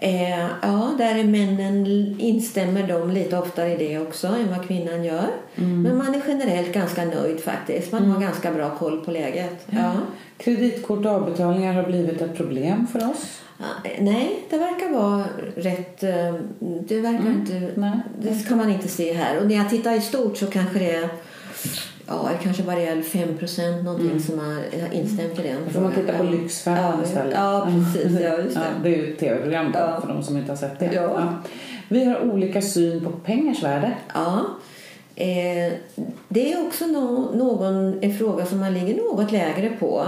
[0.03, 0.31] Mm.
[0.31, 1.85] Eh, ja, där är männen
[2.19, 5.27] instämmer de lite oftare i det också än vad kvinnan gör.
[5.55, 7.91] Men man är generellt ganska nöjd faktiskt.
[7.91, 9.67] Man har ganska bra koll på läget.
[9.69, 9.93] Ja.
[10.37, 13.41] Kreditkort och avbetalningar har blivit ett problem för oss.
[13.99, 15.23] Nej, det verkar vara
[15.55, 16.03] rätt...
[16.03, 17.71] eh, Det verkar inte...
[17.75, 17.99] nej.
[18.21, 19.39] Det kan man inte se här.
[19.39, 21.09] Och när jag tittar i stort så kanske det är...
[22.11, 25.91] Ja, det kanske är 5 procent någonting som har instämt i den Då får man
[25.91, 26.29] titta på Ja.
[26.31, 27.33] Lyxfällan Ja, istället.
[27.35, 28.19] Ja, precis.
[28.21, 28.89] Ja, just Ja, det.
[28.89, 30.01] det är ju ett tv-program Ja.
[30.01, 30.89] för de som inte har sett det.
[30.93, 31.33] Ja.
[31.89, 33.91] Vi har olika syn på pengars värde.
[34.13, 34.39] Ja.
[35.15, 35.73] Eh,
[36.27, 40.05] det är också nå- någon, en fråga som man ligger något lägre på.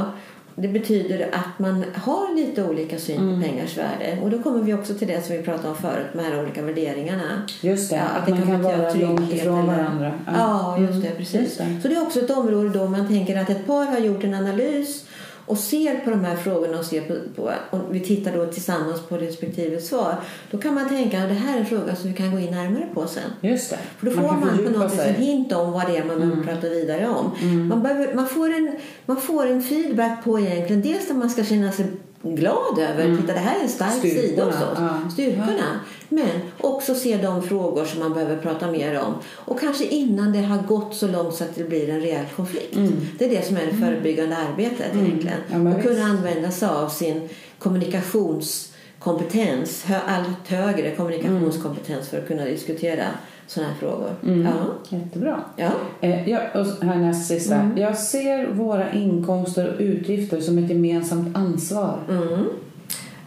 [0.56, 3.42] Det betyder att man har lite olika syn Mm.
[3.42, 4.18] på pengars värde.
[4.22, 6.62] Och då kommer vi också till det som vi pratade om förut, de här olika
[6.62, 7.24] värderingarna.
[7.62, 10.12] Just det, Ja, att det man kan vara långt ifrån varandra.
[10.38, 11.08] Ja, just det.
[11.08, 11.42] Mm, Precis.
[11.42, 11.80] just det.
[11.82, 14.34] Så det är också ett område då man tänker att ett par har gjort en
[14.34, 15.06] analys
[15.46, 19.02] och ser på de här frågorna och ser på, på och vi tittar då tillsammans
[19.02, 20.16] på respektive svar.
[20.52, 22.52] Då kan man tänka att det här är en fråga som vi kan gå in
[22.52, 23.24] närmare på sen.
[23.42, 23.80] Just det.
[23.98, 25.10] För då får kan man, på något vis en sig.
[25.10, 25.22] Mm.
[25.22, 27.32] hint om vad det är man behöver prata vidare om.
[27.70, 28.76] Man, behöver, man, får en,
[29.06, 31.86] man får en feedback på egentligen dels att man ska känna sig
[32.24, 34.52] glad över, titta det här är en stark sida Mm.
[34.52, 35.10] Styrkorna, hos oss, ja.
[35.12, 35.80] styrkorna.
[36.14, 39.14] Men också se de frågor som man behöver prata mer om.
[39.36, 42.78] Och kanske innan det har gått så långt så att det blir en reell konflikt.
[43.20, 45.38] Det är det som är det förebyggande arbetet egentligen.
[45.38, 45.52] Mm.
[45.52, 52.46] Ja, men och kunna använda sig av sin kommunikationskompetens, allt högre kommunikationskompetens för att kunna
[52.46, 53.06] diskutera
[53.48, 54.12] sådana här frågor.
[54.24, 54.42] Mm.
[54.42, 54.52] Ja.
[54.98, 55.44] Jättebra.
[55.56, 55.72] Ja.
[56.02, 57.56] Eh, jag, och här näst sista.
[57.56, 57.78] Mm.
[57.78, 62.00] Jag ser våra inkomster och utgifter som ett gemensamt ansvar.
[62.10, 62.46] Mm.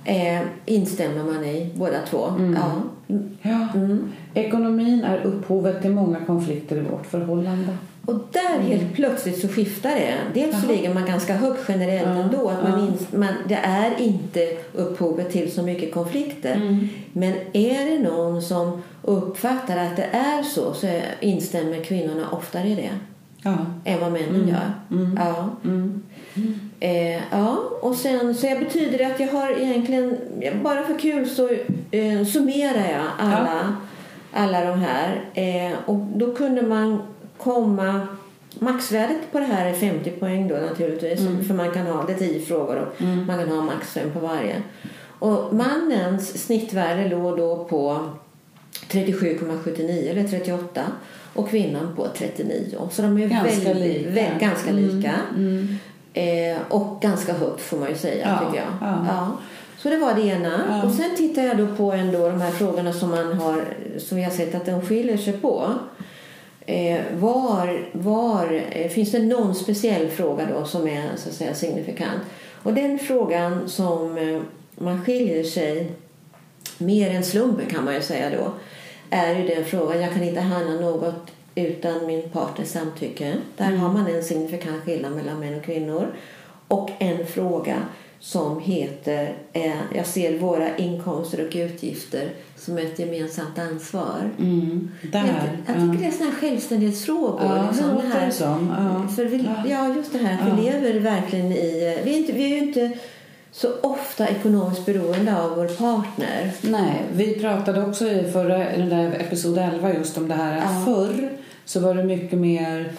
[0.09, 2.25] Eh, instämmer man i båda två.
[2.27, 2.55] Mm.
[2.55, 2.73] Ja.
[3.43, 3.69] Ja.
[3.75, 4.13] Mm.
[4.35, 7.77] Ekonomin är upphovet till många konflikter i vårt förhållande.
[8.07, 10.15] Och där helt plötsligt så skiftar det.
[10.35, 10.77] Dels så Jaha.
[10.77, 12.49] ligger man ganska högt generellt Ja, ändå.
[12.49, 13.19] Att man ja.
[13.19, 14.41] man, det är inte
[14.75, 16.55] upphovet till så mycket konflikter.
[16.55, 16.89] Mm.
[17.13, 22.75] Men är det någon som uppfattar att det är så så instämmer kvinnorna oftare i
[22.75, 22.91] det
[23.43, 23.57] Ja.
[23.85, 24.49] än vad männen Mm.
[24.49, 24.73] gör.
[24.91, 25.19] Mm.
[25.25, 25.49] Ja.
[26.81, 27.17] Mm.
[27.17, 30.17] Eh, ja, och sen så jag betyder det att jag har egentligen,
[30.65, 31.49] bara för kul så
[31.91, 33.77] eh, summerar jag alla,
[34.33, 35.21] alla de här.
[35.35, 37.03] Eh, och då kunde man
[37.39, 38.07] komma,
[38.59, 41.21] maxvärdet på det här är 50 poäng då naturligtvis.
[41.47, 44.19] För man kan ha, det är 10 frågor och man kan ha max fem på
[44.21, 44.63] varje.
[45.19, 48.09] Och mannens snittvärde låg då på
[48.91, 50.83] 37,79 eller 38
[51.35, 52.65] och kvinnan på 39.
[52.91, 54.11] Så de är Ganska väldigt, lika.
[54.21, 55.13] vä- ganska lika.
[55.37, 55.77] Mm.
[56.17, 58.99] Eh, och ganska högt får man ju säga Ja, tycker jag.
[59.09, 59.33] ja.
[59.79, 60.61] Så det var det ena.
[60.69, 60.89] Ja.
[60.89, 63.65] Och sen tittar jag då på ändå de här frågorna som man har
[63.99, 65.71] som vi har sett att de skiljer sig på.
[66.67, 71.55] Eh, var var eh, finns det någon speciell fråga då som är så att säga
[71.55, 72.21] signifikant?
[72.63, 74.41] Och den frågan som eh,
[74.75, 75.93] man skiljer sig
[76.79, 78.53] mer än slumpen kan man ju säga då
[79.11, 83.35] är ju den frågan jag kan inte handla något utan min partners samtycke.
[83.57, 86.07] Där har man en signifikant skillnad mellan män och kvinnor.
[86.69, 87.77] Och en fråga
[88.21, 94.31] som heter eh, Jag ser våra inkomster och utgifter som ett gemensamt ansvar.
[94.39, 94.91] Mm.
[95.13, 95.19] Där.
[95.67, 97.41] Jag, jag tycker det är sådana här självständighetsfrågor.
[97.57, 98.75] Ja, liksom, det här, det som.
[98.79, 99.09] Ja.
[99.17, 99.65] För vi, Ja.
[99.71, 100.39] ja, just det här.
[100.49, 100.55] Ja.
[100.57, 102.01] Vi lever verkligen i...
[102.05, 102.99] Vi är, inte, vi är ju inte
[103.53, 106.51] så ofta ekonomiskt beroende av vår partner.
[106.61, 110.65] Nej, vi pratade också i förra, den där episod 11 just om det här att
[110.65, 110.83] Ja.
[110.85, 111.31] förr
[111.67, 112.93] så var det mycket mer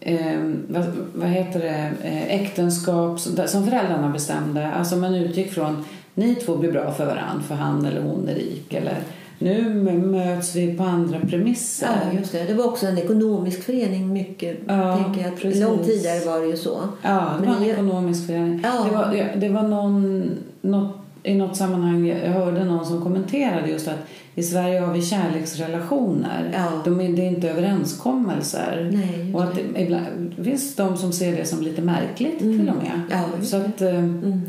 [0.00, 4.72] eh, vad, vad heter det, eh, äktenskap som, som föräldrarna bestämde.
[4.72, 8.34] Alltså man utgick från ni två blir bra för varandra för han eller hon är
[8.34, 8.98] rik eller
[9.38, 11.88] nu möts vi på andra premisser.
[12.04, 12.44] Ja, just det.
[12.44, 14.58] Det var också en ekonomisk förening mycket.
[14.66, 15.40] Ja, tänker jag.
[15.40, 15.62] precis.
[15.62, 16.78] Långt tidigare var det ju så.
[17.02, 18.60] Ja, det Men var en ekonomisk förening.
[18.64, 18.84] Ja.
[18.84, 23.88] Det, var, det var någon, något, i något sammanhang, jag hörde någon som kommenterade just
[23.88, 23.98] att
[24.38, 26.50] i Sverige har vi kärleksrelationer.
[26.54, 26.82] Ja.
[26.84, 28.90] De är, det är inte överenskommelser.
[28.92, 32.68] Nej, och att det, ibland, det finns de som ser det som lite märkligt till
[32.68, 33.00] och med.
[33.10, 34.40] Ja, Så att, eh, Mm.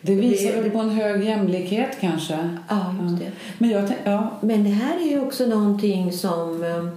[0.00, 2.48] det visar väl på en hög jämlikhet kanske.
[2.68, 3.30] Ja, just det.
[3.58, 6.88] Men jag ja, Men det här är ju också någonting som eh,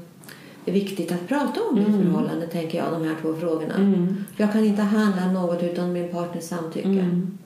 [0.66, 3.74] är viktigt att prata om i ett förhållande, tänker jag, de här två frågorna.
[3.76, 4.26] Mm.
[4.38, 6.88] Jag kan inte handla något utan min partners samtycke.
[6.88, 7.38] mm.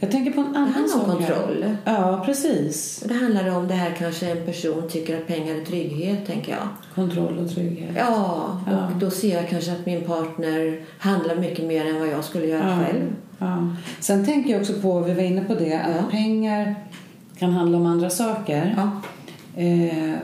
[0.00, 1.28] jag tänker på en Det annan handlar om här.
[1.34, 1.64] kontroll.
[1.84, 3.04] Ja, precis.
[3.08, 6.68] Det handlar om det här kanske en person tycker att pengar är trygghet, tänker jag.
[6.94, 7.90] Kontroll och trygghet.
[7.96, 8.88] Ja, och Ja.
[9.00, 12.70] då ser jag kanske att min partner handlar mycket mer än vad jag skulle göra
[12.70, 13.02] Ja, själv.
[13.38, 13.68] Ja.
[14.00, 16.74] Sen tänker jag också på, vi var inne på det, att pengar
[17.38, 18.76] kan handla om andra saker.
[19.56, 20.14] Eh,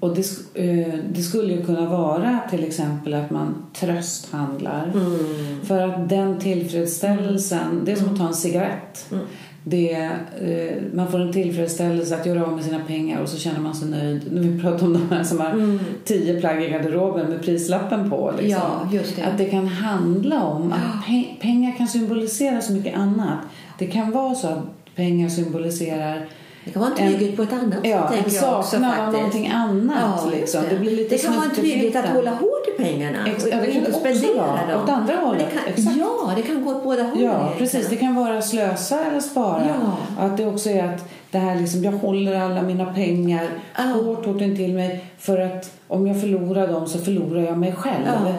[0.00, 4.92] och det, eh, det skulle ju kunna vara till exempel att man trösthandlar.
[4.94, 5.64] Mm.
[5.64, 9.06] För att den tillfredsställelsen, det är som att ta en cigarett.
[9.12, 9.24] Mm.
[9.68, 9.92] Det,
[10.40, 13.74] eh, man får en tillfredsställelse att göra av med sina pengar och så känner man
[13.74, 14.22] sig nöjd.
[14.32, 15.78] Nu vi pratar om de här som har Mm.
[16.04, 18.32] tio plagg i garderoben med prislappen på.
[18.38, 18.60] Liksom.
[18.62, 19.22] Ja, just det.
[19.22, 23.38] Att det kan handla om att pe- pengar kan symbolisera så mycket annat.
[23.78, 26.26] Det kan vara så att pengar symboliserar
[26.66, 29.48] Det kan vara en trygghet på ett annat ja, en jag också saknad av någonting
[29.48, 30.20] annat.
[30.24, 30.62] Ja, liksom.
[30.62, 30.68] det.
[30.68, 30.76] det.
[30.80, 33.56] blir lite det kan vara en trygghet att hålla hårt i pengarna Ex- och, ja,
[33.56, 34.82] det och kan inte spendera dem.
[34.84, 35.44] åt andra hållet.
[35.50, 35.96] Det kan, Exakt.
[35.96, 37.24] ja, det kan gå åt båda hållen.
[37.24, 37.88] Ja, precis.
[37.88, 39.66] Det kan vara slösa eller spara.
[39.68, 40.24] Ja.
[40.26, 43.82] Att det också är att det här liksom, jag håller alla mina pengar Ja.
[43.82, 48.04] hårt, hårt intill mig för att om jag förlorar dem så förlorar jag mig själv.
[48.06, 48.32] Ja,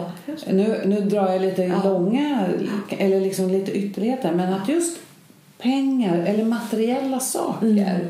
[0.51, 1.89] nu, nu drar jag lite Ja.
[1.89, 2.45] långa,
[2.89, 4.97] eller liksom lite ytterligheter, men att just
[5.57, 8.07] pengar eller materiella saker Mm.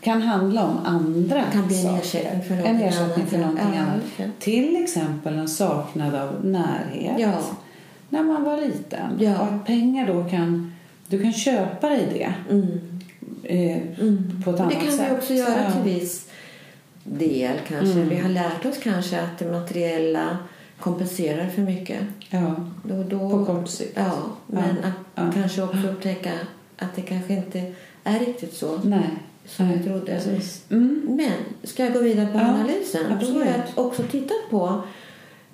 [0.00, 2.00] kan handla om andra kan bli en saker.
[2.00, 4.00] ersättning för en ersättning annat, för någonting annat.
[4.16, 4.30] det.
[4.38, 7.32] Till exempel en saknad av närhet Ja.
[8.08, 9.18] när man var liten.
[9.20, 9.38] Ja.
[9.40, 10.72] Och att pengar då kan,
[11.08, 12.78] du kan köpa dig det Mm.
[13.42, 14.42] eh, Mm.
[14.44, 15.06] på ett annat det kan sätt.
[15.10, 16.28] vi också göra till viss
[17.04, 17.92] del kanske.
[17.92, 18.08] Mm.
[18.08, 20.38] Vi har lärt oss kanske att det materiella
[20.80, 22.00] kompenserar för mycket.
[22.30, 23.92] Ja, Då, då, på kort sikt.
[23.94, 24.12] Ja,
[24.46, 24.88] men Ja.
[24.88, 25.32] att Ja.
[25.34, 26.32] kanske också upptäcka
[26.78, 27.72] att det kanske inte
[28.04, 29.10] är riktigt så Nej.
[29.46, 30.06] som Nej, trodde.
[30.06, 30.64] Precis.
[30.70, 31.06] Mm.
[31.08, 33.02] Men ska jag gå vidare på analysen?
[33.04, 33.46] Då har absolut.
[33.76, 34.82] jag också tittat på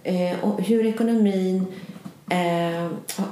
[0.02, 1.66] eh, hur ekonomin
[2.28, 2.84] Eh,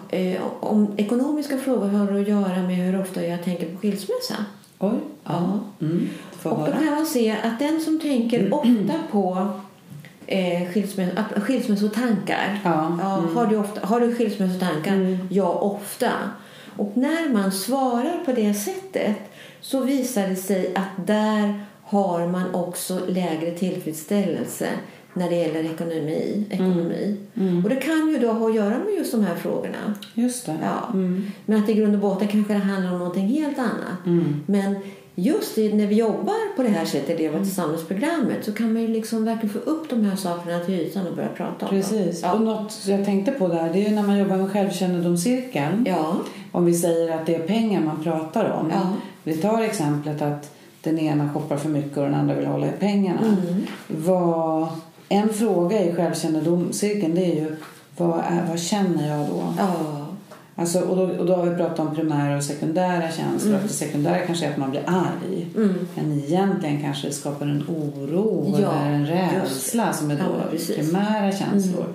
[0.08, 4.34] eh, om ekonomiska frågor har att göra med hur ofta jag tänker på skilsmässa.
[4.78, 4.94] Oj.
[5.24, 5.60] Ja.
[5.80, 6.08] Mm.
[6.42, 9.48] Och då kan man se att den som tänker ofta på
[10.26, 12.60] eh, skilsmäss- skilsmässotankar.
[12.64, 12.86] Ja.
[12.86, 13.36] Mm.
[13.36, 15.18] har, du ofta, har du skilsmässotankar?
[15.30, 16.10] Ja, ofta.
[16.76, 19.16] Och när man svarar på det sättet
[19.60, 24.68] så visar det sig att där har man också lägre tillfredsställelse
[25.14, 26.44] när det gäller ekonomi.
[26.50, 27.16] ekonomi.
[27.34, 27.64] Mm.
[27.64, 29.94] Och det kan ju då ha att göra med just de här frågorna.
[30.14, 30.56] Just det.
[30.62, 30.88] Ja.
[30.92, 31.30] Mm.
[31.46, 34.06] Men att i grund och botten kanske det handlar om någonting helt annat.
[34.06, 34.40] Mm.
[34.46, 34.76] Men
[35.14, 38.88] just det, när vi jobbar på det här sättet, Leva tillsammans-programmet, så kan man ju
[38.88, 42.20] liksom verkligen få upp de här sakerna till ytan och börja prata om Precis.
[42.22, 42.30] dem.
[42.30, 42.60] Och Ja.
[42.62, 45.84] något jag tänkte på där, det är ju när man jobbar med självkännedomscirkeln.
[45.88, 46.16] ja.
[46.52, 48.70] Om vi säger att det är pengar man pratar om.
[48.70, 48.80] Ja.
[49.22, 50.50] Vi tar exemplet att
[50.82, 53.20] den ena shoppar för mycket och den andra vill hålla i pengarna.
[53.20, 53.62] Mm.
[53.86, 54.68] Vad,
[55.08, 57.56] en fråga i självkännedomscirkeln det är ju
[57.96, 59.42] vad, är, vad känner jag då?
[59.58, 60.01] Ja.
[60.56, 63.54] Alltså, och, då, och då har vi pratat om primära och sekundära känslor.
[63.56, 65.46] Att det sekundära kanske är att man blir arg.
[65.56, 65.88] Mm.
[65.94, 70.50] Men egentligen kanske det skapar en oro Ja, eller en rädsla som är Ja, då
[70.50, 70.76] precis.
[70.76, 71.86] primära känslor.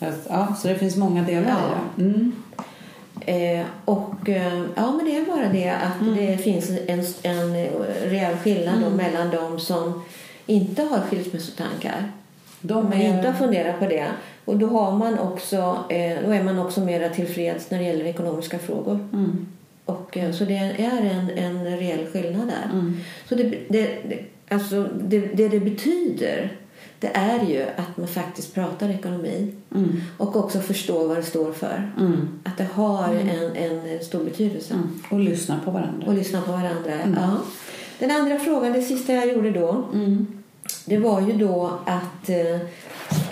[0.00, 1.56] Att, ja, så det finns många delar Ja.
[1.96, 2.04] i det.
[2.04, 2.32] Mm.
[3.60, 6.16] Eh, och eh, ja, men det är bara det att Mm.
[6.16, 7.52] det finns en, en
[8.10, 10.02] reell skillnad då mellan de som
[10.46, 12.12] inte har skilsmässotankar.
[12.60, 14.06] De är- inte har funderat på det.
[14.44, 18.04] Och då, har man också, eh, då är man också mer tillfreds när det gäller
[18.04, 19.08] ekonomiska frågor.
[19.12, 19.46] Mm.
[19.84, 22.70] Och, eh, så det är en, en reell skillnad där.
[22.72, 22.96] Mm.
[23.28, 23.88] Så det, det,
[24.48, 26.52] alltså det, det det betyder
[27.00, 30.00] det är ju att man faktiskt pratar ekonomi Mm.
[30.18, 31.92] och också förstår vad det står för.
[31.98, 32.28] Mm.
[32.44, 34.74] Att det har en, en stor betydelse.
[34.74, 35.02] Mm.
[35.10, 36.06] Och lyssna på varandra.
[36.06, 36.92] Och lyssna på varandra.
[37.16, 37.38] Ja.
[37.98, 40.26] Den andra frågan, det sista jag gjorde då, Mm.
[40.84, 42.30] det var ju då att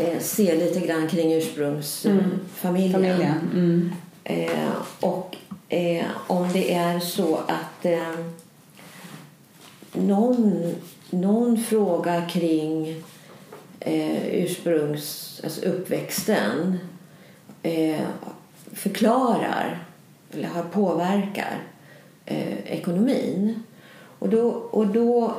[0.01, 2.93] eh, se lite grann kring ursprungsfamiljen.
[2.93, 3.51] Familjen.
[3.53, 3.93] Mm.
[4.25, 5.37] Eh, och
[5.69, 8.15] eh, om det är så att eh,
[9.93, 10.75] någon,
[11.11, 13.03] någon fråga kring
[13.81, 16.79] eh, ursprungs, alltså uppväxten
[17.63, 18.01] eh,
[18.73, 19.85] förklarar
[20.33, 21.59] eller har påverkar
[22.25, 23.63] eh, ekonomin.
[24.19, 25.35] Och då, och då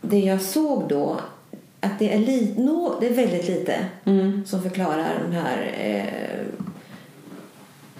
[0.00, 1.20] det jag såg då
[1.82, 4.42] att det är, li, nå det är väldigt lite Mm.
[4.46, 6.40] som förklarar de här eh,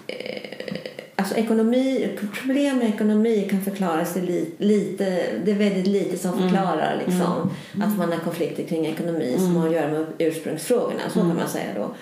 [0.07, 0.75] eh,
[1.15, 7.01] alltså ekonomi, problem med ekonomi kan förklaras li, lite, det är väldigt lite som förklarar
[7.07, 11.35] liksom, att man har konflikter kring ekonomi som har att göra med ursprungsfrågorna, så kan
[11.37, 11.95] man säga då.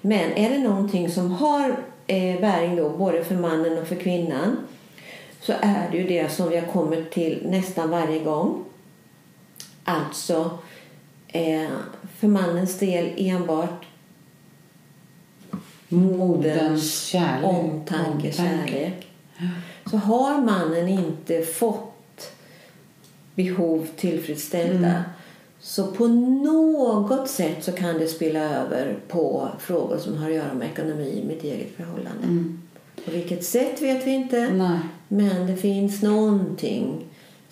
[0.00, 4.56] Men är det någonting som har eh, bäring då både för mannen och för kvinnan
[5.40, 8.64] så är det ju det som vi har kommit till nästan varje gång.
[9.84, 10.58] Alltså
[11.34, 11.70] eh,
[12.18, 13.86] för mannens del enbart
[15.88, 17.44] Moderns kärlek.
[17.44, 19.06] omtanke, kärlek.
[19.90, 22.34] Så har mannen inte fått
[23.34, 25.02] behov tillfredsställda Mm.
[25.60, 30.54] så på något sätt så kan det spilla över på frågor som har att göra
[30.54, 32.24] med ekonomi i mitt eget förhållande.
[32.24, 32.62] Mm.
[33.04, 34.78] På vilket sätt vet vi inte, Nej.
[35.08, 37.04] men det finns någonting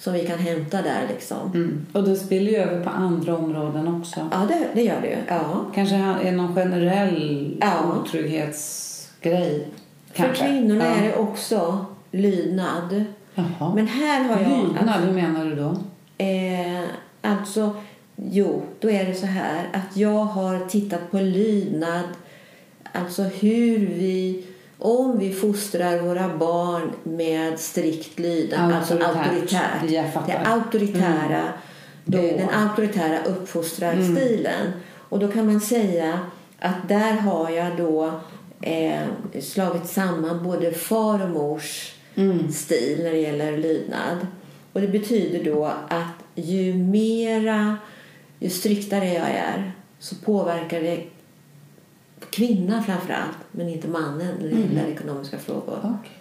[0.02, 1.52] som vi kan hämta där liksom.
[1.54, 1.86] Mm.
[1.92, 4.28] Och det spiller ju över på andra områden också.
[4.32, 5.16] Ja, det, det gör det ju.
[5.28, 5.64] Ja.
[5.74, 7.96] Kanske är någon generell Ja.
[8.00, 9.68] otrygghetsgrej.
[10.12, 10.44] För Kanske.
[10.44, 10.90] kvinnorna ja.
[10.90, 13.04] är det också lydnad.
[13.34, 13.74] Jaha.
[13.74, 14.50] Men här har jag...
[14.50, 15.76] Lydnad, hur menar du då?
[16.24, 16.84] Eh,
[17.22, 17.76] alltså,
[18.16, 22.04] jo, då är det så här att jag har tittat på lydnad.
[22.92, 24.44] Alltså hur vi,
[24.84, 30.26] om vi fostrar våra barn med strikt lydnad, alltså Auktoritärt.
[30.26, 31.42] Det auktoritära,
[32.04, 32.18] Då.
[32.18, 34.72] eh, den auktoritära uppfostrarstilen.
[35.08, 36.20] Och då kan man säga
[36.58, 38.20] att där har jag då
[38.60, 39.02] eh,
[39.40, 41.94] slagit samman både far och mors
[42.54, 44.26] stil när det gäller lydnad.
[44.72, 47.76] Och det betyder då att ju mera,
[48.38, 51.04] ju striktare jag är så påverkar det
[52.32, 55.78] kvinnan framför allt, men inte mannen när det gäller ekonomiska frågor.
[55.78, 56.18] Okej.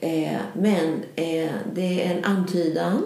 [0.00, 3.02] Eh, men eh, det är en antydan.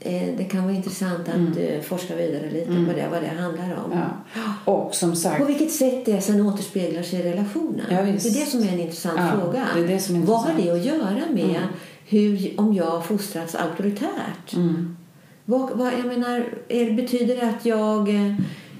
[0.00, 3.84] Eh, det kan vara intressant att eh, forska vidare lite på det, vad det handlar
[3.84, 3.92] om.
[4.34, 4.72] Ja.
[4.72, 7.86] Och som sagt, På vilket sätt det sen återspeglar sig i relationen.
[7.90, 9.66] Ja, det är det som är en intressant Ja, fråga.
[9.74, 11.02] det är det som är Vad har det intressant.
[11.02, 11.60] att göra med
[12.06, 14.54] hur, om jag fostrats auktoritärt?
[14.54, 14.96] Mm.
[15.44, 18.08] Vad, vad, jag menar, är, betyder det att jag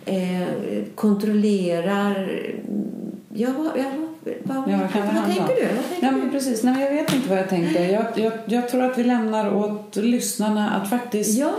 [0.07, 0.49] eh,
[0.95, 2.31] kontrollerar...
[3.35, 3.85] Ja, vad- ja,
[4.43, 5.69] vad, Ja, vad, kan vad tänker du?
[5.77, 6.63] Vad tänker Ja, men precis.
[6.63, 7.79] Nej, jag vet inte vad jag tänkte.
[7.85, 11.51] Jag, jag, jag tror att vi lämnar åt lyssnarna att faktiskt Ja,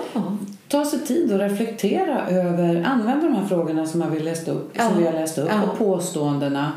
[0.68, 4.72] ta sig tid och reflektera över, använda de här frågorna som, jag vill läst upp,
[4.74, 4.89] Ja.
[4.89, 5.72] som vi har läst upp Ja.
[5.72, 6.72] och påståendena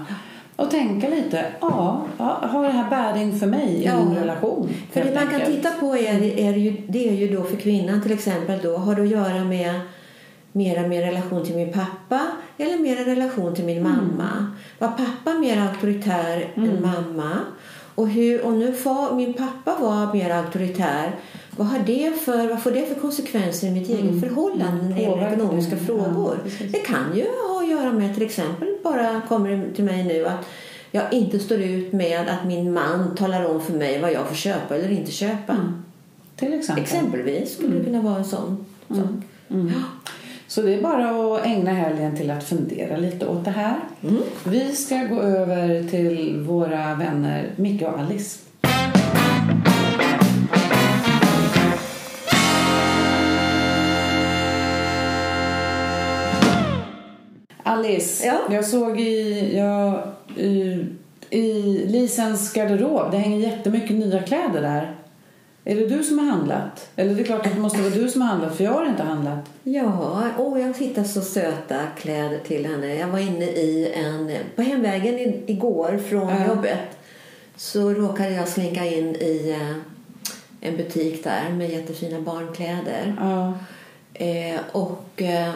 [0.56, 4.04] och tänka lite, ja, har det här bäring för mig i Ja.
[4.04, 4.68] min relation?
[4.92, 5.56] för det man kan enkelt?
[5.56, 8.94] titta på är, är ju, det är ju då för kvinnan till exempel då har
[8.94, 9.74] det att göra med
[10.52, 12.26] mera med relation till min pappa
[12.58, 14.46] eller mera relation till min mamma.
[14.78, 17.38] Var pappa mer auktoritär än mamma?
[17.94, 21.16] Och, hur, och nu får min pappa vara mer auktoritär.
[21.56, 25.02] Vad, har det för, vad får det för konsekvenser i mitt eget förhållande när det
[25.02, 26.38] gäller ekonomiska frågor?
[26.44, 30.26] Ja, det kan ju ha att göra med till exempel, bara kommer till mig nu
[30.26, 30.46] att
[30.90, 34.34] jag inte står ut med att min man talar om för mig vad jag får
[34.34, 35.56] köpa eller inte köpa.
[36.36, 36.84] Till exempel.
[36.84, 39.24] Exempelvis skulle det kunna vara en sån sak.
[40.50, 43.76] Så det är bara att ägna helgen till att fundera lite åt det här.
[44.44, 48.38] Vi ska gå över till våra vänner Micke och Alice.
[57.62, 58.38] Alice, Ja.
[58.50, 60.02] jag såg i, jag,
[60.36, 60.84] i,
[61.30, 61.52] i
[61.86, 64.99] Lisens garderob, det hänger jättemycket nya kläder där.
[65.64, 66.90] Är det du som har handlat?
[66.96, 68.86] Eller det är klart att det måste vara du som har handlat, för jag har
[68.86, 69.50] inte handlat.
[69.62, 72.94] Ja, och jag hittade så söta kläder till henne.
[72.94, 74.30] Jag var inne i en...
[74.56, 76.46] På hemvägen i, igår från Ja.
[76.46, 76.78] jobbet
[77.56, 79.76] så råkade jag slinka in i eh,
[80.68, 83.16] en butik där med jättefina barnkläder.
[83.20, 83.54] Ja.
[84.14, 85.52] Eh, och eh,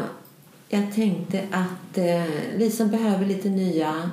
[0.68, 2.24] jag tänkte att eh,
[2.56, 4.10] Lisa behöver lite nya...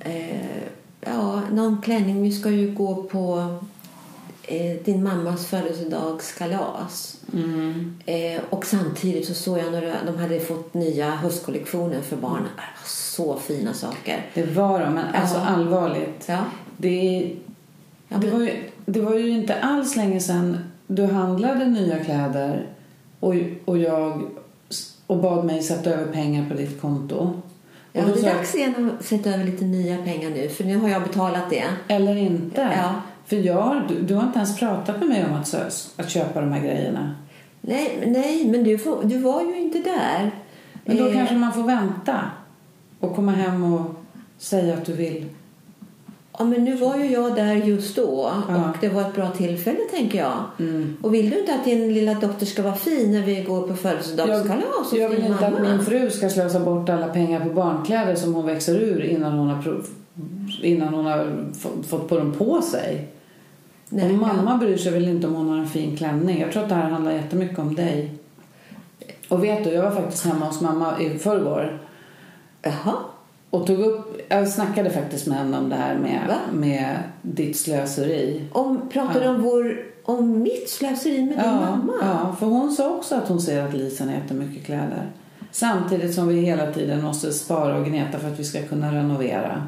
[0.00, 0.66] Eh,
[1.00, 2.22] ja, någon klänning.
[2.22, 3.54] Vi ska ju gå på
[4.46, 7.16] eh, din mammas födelsedagskalas.
[7.32, 7.94] Mm.
[8.06, 12.48] Eh, och samtidigt så såg jag några, de hade fått nya höstkollektioner för barnen.
[12.86, 14.26] Så fina saker.
[14.34, 15.44] Det var de, men alltså Ja.
[15.46, 16.24] allvarligt.
[16.28, 16.38] Ja.
[16.76, 17.30] Det,
[18.08, 18.52] det, men- var ju,
[18.86, 22.66] det var ju inte alls länge sedan du handlade nya kläder
[23.20, 23.34] och,
[23.64, 24.22] och jag
[25.06, 27.32] och bad mig sätta över pengar på ditt konto.
[27.92, 30.76] Ja, och det är dags igen att sätta över lite nya pengar nu för nu
[30.76, 31.64] har jag betalat det.
[31.88, 32.60] eller inte.
[32.76, 32.94] Ja.
[33.26, 35.54] För jag, du, du har inte ens pratat med mig om att,
[35.96, 37.14] att köpa de här grejerna.
[37.60, 40.30] Nej, nej men du, får, du var ju inte där.
[40.84, 42.20] Men då Eh, kanske man får vänta
[43.00, 43.94] och komma hem och
[44.38, 45.26] säga att du vill.
[46.38, 48.54] Ja, men nu var ju jag där just då Ja.
[48.70, 50.38] och det var ett bra tillfälle tänker jag.
[50.58, 50.96] Mm.
[51.02, 53.74] Och vill du inte att din lilla dotter ska vara fin när vi går på
[53.76, 55.56] födelsedagskalas hos Jag vill inte mamma?
[55.56, 59.32] att min fru ska slösa bort alla pengar på barnkläder som hon växer ur innan
[59.32, 59.86] hon har, prov,
[60.62, 61.44] innan hon har
[61.88, 63.08] fått, på dem på sig.
[63.88, 66.40] Nej, och mamma bryr sig väl inte om hon har en fin klänning.
[66.40, 68.14] Jag tror att det här handlar jättemycket om dig.
[69.28, 71.78] Och vet du, jag var faktiskt hemma hos mamma i förrgår
[72.62, 72.94] Jaha.
[73.50, 76.36] och tog upp, jag snackade faktiskt med henne om det här med, Va?
[76.52, 78.42] med ditt slöseri.
[78.52, 79.30] Om, pratar du Ja.
[79.30, 81.92] om, vår, om mitt slöseri med din Ja, mamma?
[82.02, 85.10] ja, för hon sa också att hon ser att Lisen har jättemycket kläder.
[85.50, 89.62] Samtidigt som vi hela tiden måste spara och gneta för att vi ska kunna renovera.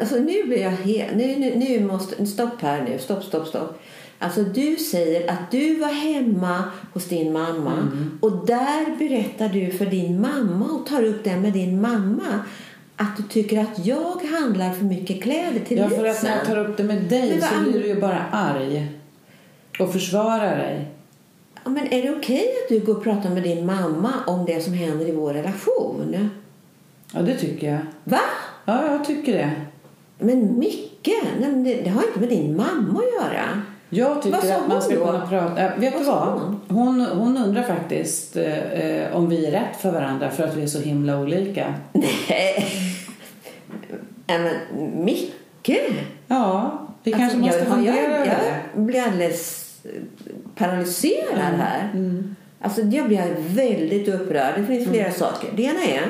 [0.00, 1.16] Alltså nu blir jag helt...
[1.16, 2.26] Nu, nu, nu måste...
[2.26, 2.98] Stopp här nu.
[2.98, 3.80] Stopp, stopp, stopp.
[4.18, 8.18] Alltså du säger att du var hemma hos din mamma Mm.
[8.22, 12.40] och där berättar du för din mamma och tar upp det med din mamma
[12.96, 16.46] att du tycker att jag handlar för mycket kläder till Ja, för att när jag
[16.46, 18.92] tar upp det med dig Men så blir du ju bara arg
[19.78, 20.86] och försvarar dig.
[21.64, 24.60] Ja, men är det okej att du går och pratar med din mamma om det
[24.60, 26.30] som händer i vår relation?
[27.12, 27.80] Ja, det tycker jag.
[28.04, 28.20] Va?
[28.64, 29.50] Ja, jag tycker det.
[30.18, 31.08] Men Micke,
[31.40, 33.62] nej, men det, det har inte med din mamma att göra.
[33.92, 35.06] Jag tycker att man hon ska då?
[35.06, 35.60] kunna prata...
[35.60, 36.28] Äh, vet Vad du vad?
[36.28, 36.60] hon?
[36.68, 40.62] Hon, hon undrar faktiskt eh, eh, om vi är rätt för varandra för att vi
[40.62, 41.74] är så himla olika.
[41.92, 42.66] Nej.
[44.26, 44.50] Men
[45.04, 45.70] Micke?
[46.26, 48.36] Ja, vi kanske Alltså, måste jag, jag, det.
[48.74, 49.90] jag blir alldeles eh,
[50.54, 51.90] paralyserad här.
[51.94, 52.36] Mm.
[52.60, 54.54] Alltså, jag blir väldigt upprörd.
[54.56, 55.48] Det finns flera saker.
[55.56, 56.02] Det ena är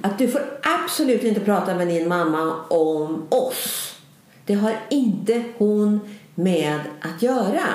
[0.00, 3.94] att du får absolut inte prata med din mamma om oss.
[4.44, 6.00] Det har inte hon
[6.34, 7.66] med att göra,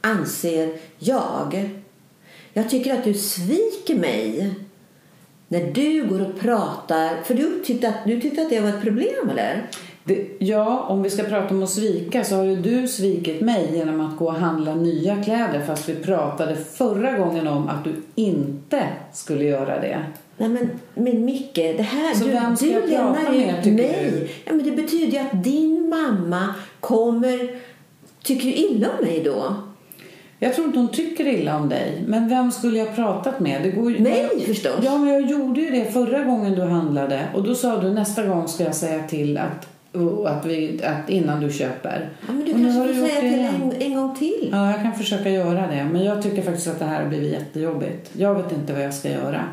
[0.00, 1.70] anser jag.
[2.52, 4.54] Jag tycker att du sviker mig
[5.48, 7.22] när du går och pratar.
[7.24, 9.66] För du tyckte att, du tyckte att det var ett problem, eller?
[10.04, 13.70] Det, ja, om vi ska prata om att svika så har ju du svikit mig
[13.72, 17.94] genom att gå och handla nya kläder fast vi pratade förra gången om att du
[18.14, 20.04] inte skulle göra det.
[20.38, 24.10] Nej men, men Micke, det här, Så du, vem ska du lämnar med, ut mig.
[24.12, 24.28] du?
[24.44, 27.50] Ja, men det betyder ju att din mamma kommer...
[28.22, 29.54] Tycker illa om mig då?
[30.38, 32.04] Jag tror inte hon tycker illa om dig.
[32.06, 33.62] Men vem skulle jag pratat med?
[33.62, 34.80] Det går ju, Mig jag, förstås.
[34.82, 37.24] Ja, men jag gjorde ju det förra gången du handlade.
[37.34, 41.10] Och då sa du nästa gång ska jag säga till att, och att, vi, att
[41.10, 42.08] innan du köper.
[42.26, 44.48] Ja, men du Och kanske gjort säga till en, en gång till.
[44.52, 45.88] Ja, jag kan försöka göra det.
[45.92, 48.10] Men jag tycker faktiskt att det här har blivit jättejobbigt.
[48.12, 49.44] Jag vet inte vad jag ska göra.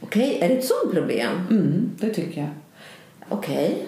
[0.00, 1.46] Okej, är det ett sånt problem?
[1.50, 2.50] Mm, det tycker jag.
[3.28, 3.86] Okej.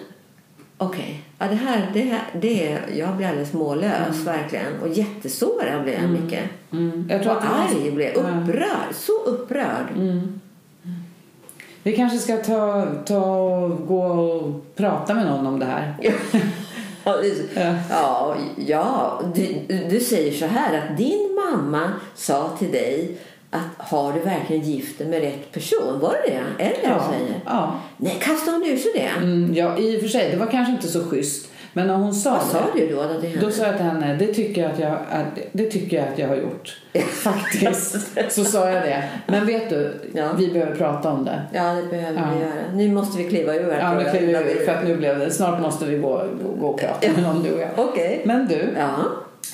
[0.77, 1.21] Okej.
[1.39, 4.79] Ja, det här, det här, det är, jag blir alldeles mållös verkligen.
[4.81, 6.43] Och jättesårad blev jag mycket.
[6.71, 7.07] Mm.
[7.09, 8.13] Jag tror Och att arg blev.
[8.15, 8.93] Upprörd.
[8.93, 9.87] Så upprörd.
[11.83, 15.95] Vi kanske ska ta, ta och gå och prata med någon om det här.
[16.01, 16.11] Ja,
[17.21, 17.75] det- Ja.
[17.89, 18.35] ja,
[18.67, 19.21] ja.
[19.35, 19.47] Du,
[19.89, 23.17] du säger så här att din mamma sa till dig
[23.51, 25.99] att har du verkligen gift dig med rätt person?
[26.01, 26.63] Var det det?
[26.63, 27.11] Är det Ja.
[27.11, 27.39] säger?
[27.45, 27.73] Ja.
[27.97, 29.09] Nej, kastade hon ur sig det?
[29.25, 30.31] Mm, ja, i och för sig.
[30.31, 31.47] Det var kanske inte så schysst.
[31.73, 32.45] Men när hon sa Vad det.
[32.45, 33.19] sa du då?
[33.21, 33.41] till henne?
[33.41, 34.97] Då sa jag till henne, det tycker jag att jag,
[35.51, 36.77] det tycker jag, att jag har gjort.
[37.23, 37.97] Faktiskt.
[38.29, 39.03] Så sa jag det.
[39.27, 40.29] Men vet du, Ja.
[40.37, 41.41] vi behöver prata om det.
[41.53, 42.25] Ja, det behöver Ja.
[42.35, 42.53] vi göra.
[42.73, 43.79] Nu måste vi kliva ur här.
[43.79, 46.23] Ja, nu kliver vi ur, för att nu blev det, snart måste vi gå,
[46.61, 47.69] gå, och prata någon du och jag.
[47.75, 48.21] Okej.
[48.25, 48.91] Men du, Ja.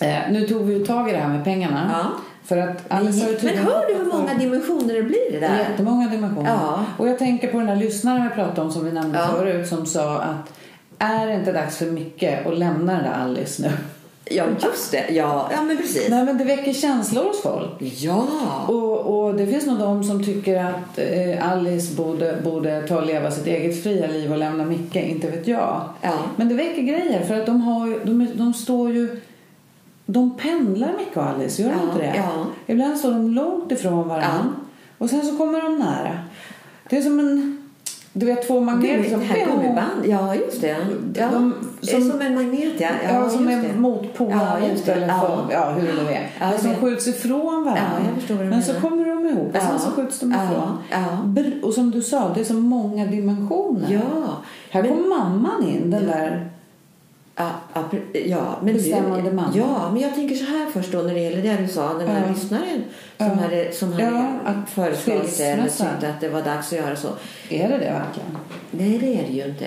[0.08, 1.90] eh, nu tog vi tag i det här med pengarna.
[1.94, 2.12] Ja.
[2.48, 5.58] För att Alice har Men hör du hur många dimensioner det blir det där?
[5.58, 6.52] Jättemånga dimensioner.
[6.52, 6.86] Ja.
[6.98, 9.28] Och jag tänker på den här lyssnaren vi pratade om som vi nämnde Ja.
[9.28, 10.54] förut som sa att
[11.00, 13.72] är det inte dags för Micke att lämna den där Alice nu?
[14.32, 15.06] Ja, just det.
[15.10, 16.10] Ja, ja men precis.
[16.10, 17.70] Nej men det väcker känslor hos folk.
[17.80, 18.28] Ja.
[18.68, 23.06] Och, och det finns nog de som tycker att eh, Alice borde, borde ta och
[23.06, 25.82] leva sitt eget fria liv och lämna Micke, inte vet jag.
[26.02, 26.14] Ja.
[26.36, 29.22] Men det väcker grejer för att de, har, de, de står ju...
[30.10, 32.14] De pendlar Micke och Alice, gör de Ja, inte det?
[32.18, 32.46] ja.
[32.66, 34.50] Ibland står de långt ifrån varandra
[34.98, 36.20] och sen så kommer de nära.
[36.90, 37.54] Det är som en...
[38.14, 39.20] Du vet två magneter som...
[39.22, 40.06] gummiband.
[40.06, 40.76] Ja, just det.
[41.16, 41.28] Ja.
[41.32, 42.90] De- som- som en magnet, ja.
[43.10, 43.80] Ja, som är det.
[43.80, 45.20] motpolar Ja, just eller Ja.
[45.48, 46.30] för, ja, hur det nu är.
[46.40, 47.82] Ja, Men som skjuts ifrån varandra.
[48.30, 49.60] Ja, Men så kommer de ihop och Ja.
[49.62, 50.78] sen så skjuts de Ja, ifrån.
[50.92, 51.68] ja.
[51.68, 53.88] Och som du sa, det är så många dimensioner.
[53.94, 54.00] Ja.
[54.72, 56.50] Här Men- kommer mamman in, den där...
[57.38, 57.50] Ja,
[58.14, 59.52] ja, men Bestämmande mamma.
[59.56, 62.08] Ja, men jag tänker så här först då när det gäller det du sa, den
[62.08, 62.34] här Ja.
[62.34, 62.84] lyssnaren
[63.18, 63.34] som Ja.
[63.34, 66.96] hade, som hade Ja, att föreslagit det eller tyckte att det var dags att göra
[66.96, 67.08] så.
[67.50, 68.38] Är det det verkligen?
[68.72, 69.66] Nej, det är det ju inte.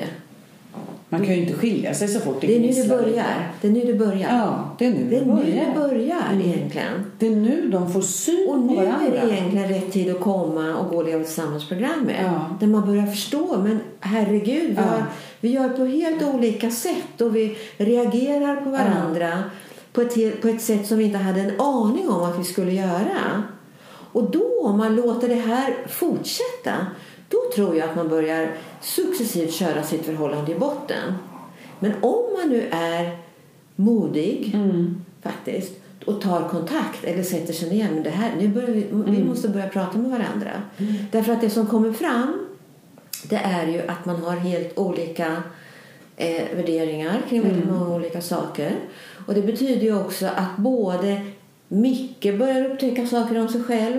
[1.13, 3.53] Man kan ju inte skilja sig så fort det Det är nu det börjar.
[3.61, 4.29] Det är nu det börjar.
[4.39, 5.67] Ja, det är nu Det det nu börjar.
[5.67, 6.41] det börjar Mm.
[6.41, 7.05] egentligen.
[7.19, 10.21] Det är nu de får syn Och på nu är det egentligen rätt tid att
[10.21, 12.17] komma och gå och leva tillsammans-programmet.
[12.23, 12.57] Ja.
[12.61, 14.83] Där man börjar förstå, men herregud, vi, Ja.
[14.83, 15.03] har,
[15.41, 19.43] vi gör på helt olika sätt och vi reagerar på varandra
[19.93, 22.73] på, ett, på ett sätt som vi inte hade en aning om att vi skulle
[22.73, 23.43] göra.
[24.13, 26.73] Och då, om man låter det här fortsätta,
[27.31, 28.51] då tror jag att man börjar
[28.81, 31.14] successivt köra sitt förhållande i botten.
[31.78, 33.18] Men om man nu är
[33.76, 35.03] modig, Mm.
[35.22, 35.72] faktiskt,
[36.07, 37.91] och tar kontakt eller sätter sig ner.
[37.91, 39.14] Men det här, nu börjar vi, Mm.
[39.16, 40.51] vi måste börja prata med varandra.
[41.11, 42.47] Därför att det som kommer fram
[43.28, 45.43] det är ju att man har helt olika
[46.16, 47.74] eh, värderingar kring väldigt Mm.
[47.78, 48.72] många olika saker.
[49.26, 51.20] Och det betyder ju också att både
[51.68, 53.99] Micke börjar upptäcka saker om sig själv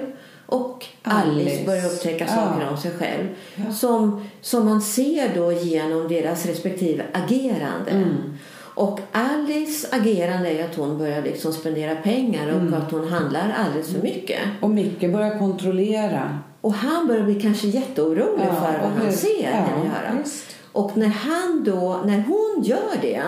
[0.51, 1.65] och Alice, Alice.
[1.65, 2.35] börjar upptäcka Ja.
[2.35, 3.27] saker om sig själv.
[3.73, 7.91] Som, som man ser då genom deras respektive agerande.
[7.91, 8.37] Mm.
[8.73, 12.73] Och Alice agerande är att hon börjar liksom spendera pengar och Mm.
[12.73, 14.39] att hon handlar alldeles för mycket.
[14.61, 16.39] Och Micke börjar kontrollera.
[16.61, 20.17] Och han börjar bli kanske jätteorolig Ja, för vad han ser ja, henne göra.
[20.23, 20.45] visst.
[20.71, 23.21] Och när han då, när hon gör det,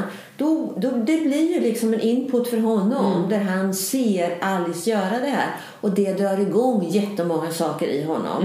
[0.44, 3.30] då, då det blir ju liksom en input för honom Mm.
[3.30, 5.56] där han ser Alice göra det här.
[5.82, 8.44] Och det drar igång jättemånga saker i honom.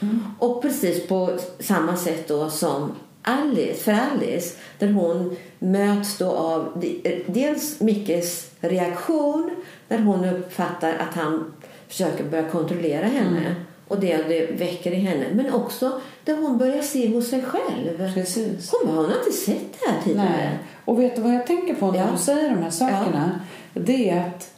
[0.00, 0.24] Mm.
[0.38, 2.92] Och precis på samma sätt då som
[3.22, 9.50] Alice, för Alice, där hon möts då av de- dels Mickes reaktion
[9.88, 11.52] när hon uppfattar att han
[11.88, 13.52] försöker börja kontrollera henne Mm.
[13.88, 15.24] Och det det väcker i henne.
[15.32, 18.14] Men också där hon börjar se hos sig själv.
[18.14, 18.72] Precis.
[18.72, 20.28] Hon, hon har inte sett det här tidigare.
[20.28, 20.58] Nej.
[20.84, 22.06] Och vet du vad jag tänker på när Ja.
[22.12, 23.40] du säger de här sakerna?
[23.74, 24.50] Det är att,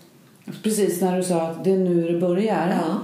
[0.63, 3.01] precis när du sa att det är nu det börjar, Ja.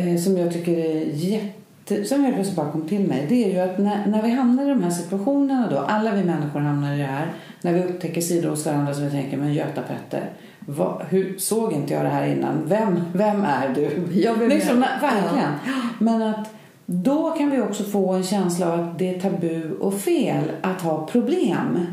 [0.00, 3.50] eh, som jag tycker är jätte, som helt plötsligt bara kom till mig, det är
[3.52, 6.94] ju att när, när vi hamnar i de här situationerna då, alla vi människor hamnar
[6.94, 7.32] i det här,
[7.62, 10.30] när vi upptäcker sidor hos varandra som vi tänker, men Göta Petter,
[10.76, 12.62] vad, hur, såg inte jag det här innan?
[12.66, 13.90] Vem, vem är du?
[14.20, 15.08] Ja, vem är liksom, jag?
[15.08, 15.52] verkligen.
[15.98, 16.50] Men att
[16.92, 20.80] då kan vi också få en känsla av att det är tabu och fel att
[20.80, 21.86] ha problem.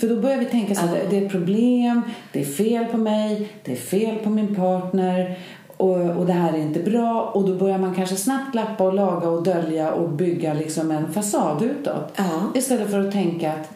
[0.00, 2.02] För då börjar vi tänka så här, det är ett problem,
[2.32, 5.38] det är fel på mig, det är fel på min partner
[5.76, 7.30] och, och det här är inte bra.
[7.34, 11.12] Och då börjar man kanske snabbt lappa och laga och dölja och bygga liksom en
[11.12, 12.12] fasad utåt.
[12.16, 12.52] Ja.
[12.54, 13.70] Istället för att tänka att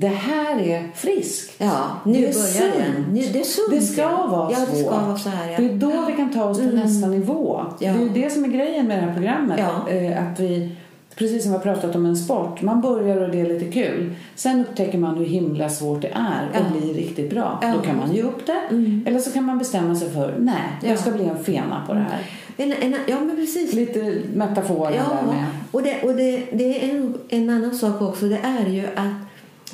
[0.00, 1.54] det här är friskt.
[1.58, 3.12] Ja, nu det är börjar det.
[3.12, 3.70] Nu, det är sunt.
[3.70, 5.50] Det ska vara ja, det ska vara så här.
[5.50, 5.56] Ja.
[5.58, 7.60] Det är då vi kan ta oss till nästa nivå.
[7.80, 7.92] Ja.
[7.92, 9.58] Det är det som är grejen med det här programmet.
[9.60, 9.92] Ja.
[9.92, 10.76] Eh, Att vi,
[11.14, 14.14] precis som vi har pratat om en sport, man börjar och det är lite kul.
[14.34, 16.60] Sen upptäcker man hur himla svårt det är Ja.
[16.60, 17.58] att bli riktigt bra.
[17.62, 17.72] Ja.
[17.74, 18.60] Då kan man ge upp det.
[19.06, 20.88] Eller så kan man bestämma sig för, nej, Ja.
[20.88, 22.18] jag ska bli en fena på det här.
[22.56, 23.72] En, en, ja, men precis.
[23.72, 25.44] Lite metaforer där Ja, med.
[25.70, 28.26] och, det, och det, det är en, en annan sak också.
[28.26, 29.29] Det är ju att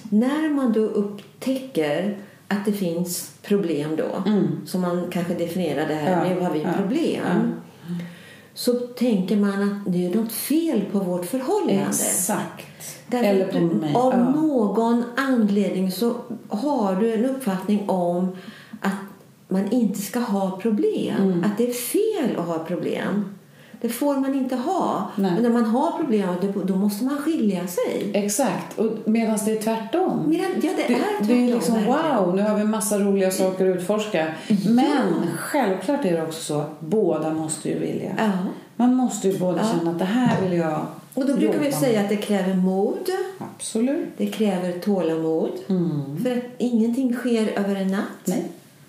[0.08, 2.16] när man då upptäcker
[2.48, 4.22] att det finns problem då,
[4.66, 6.28] som man kanske definierar det här, Mm.
[6.28, 7.52] Ja, nu har vi ja, problem.
[8.54, 11.86] Så tänker man att det är något fel på vårt förhållande.
[11.90, 12.98] Exakt.
[13.06, 13.94] Därför Eller på mig.
[13.94, 14.30] Av Ja.
[14.30, 16.14] någon anledning så
[16.48, 18.36] har du en uppfattning om
[18.80, 18.92] att
[19.48, 21.22] man inte ska ha problem.
[21.22, 21.44] Mm.
[21.44, 23.24] Att det är fel att ha problem.
[23.86, 25.10] Det får man inte ha.
[25.16, 25.32] Nej.
[25.34, 26.28] Men när man har problem
[26.64, 28.10] då- måste man skilja sig.
[28.14, 28.78] Exakt.
[28.78, 30.24] Och medan det är tvärtom.
[30.26, 32.24] Medan, ja, det, Det, är det är tvärtom, liksom verkligen.
[32.24, 34.26] wow, nu har vi massa roliga saker att utforska.
[34.68, 38.10] Men självklart är det också så att båda måste ju vilja.
[38.18, 38.30] Ja.
[38.76, 42.00] Man måste ju båda känna att det här vill jag Och då brukar vi säga
[42.00, 43.08] att det kräver mod.
[43.38, 44.08] Absolut.
[44.16, 45.50] Det kräver tålamod.
[46.22, 48.02] För att ingenting sker över en natt.
[48.24, 48.44] Nej.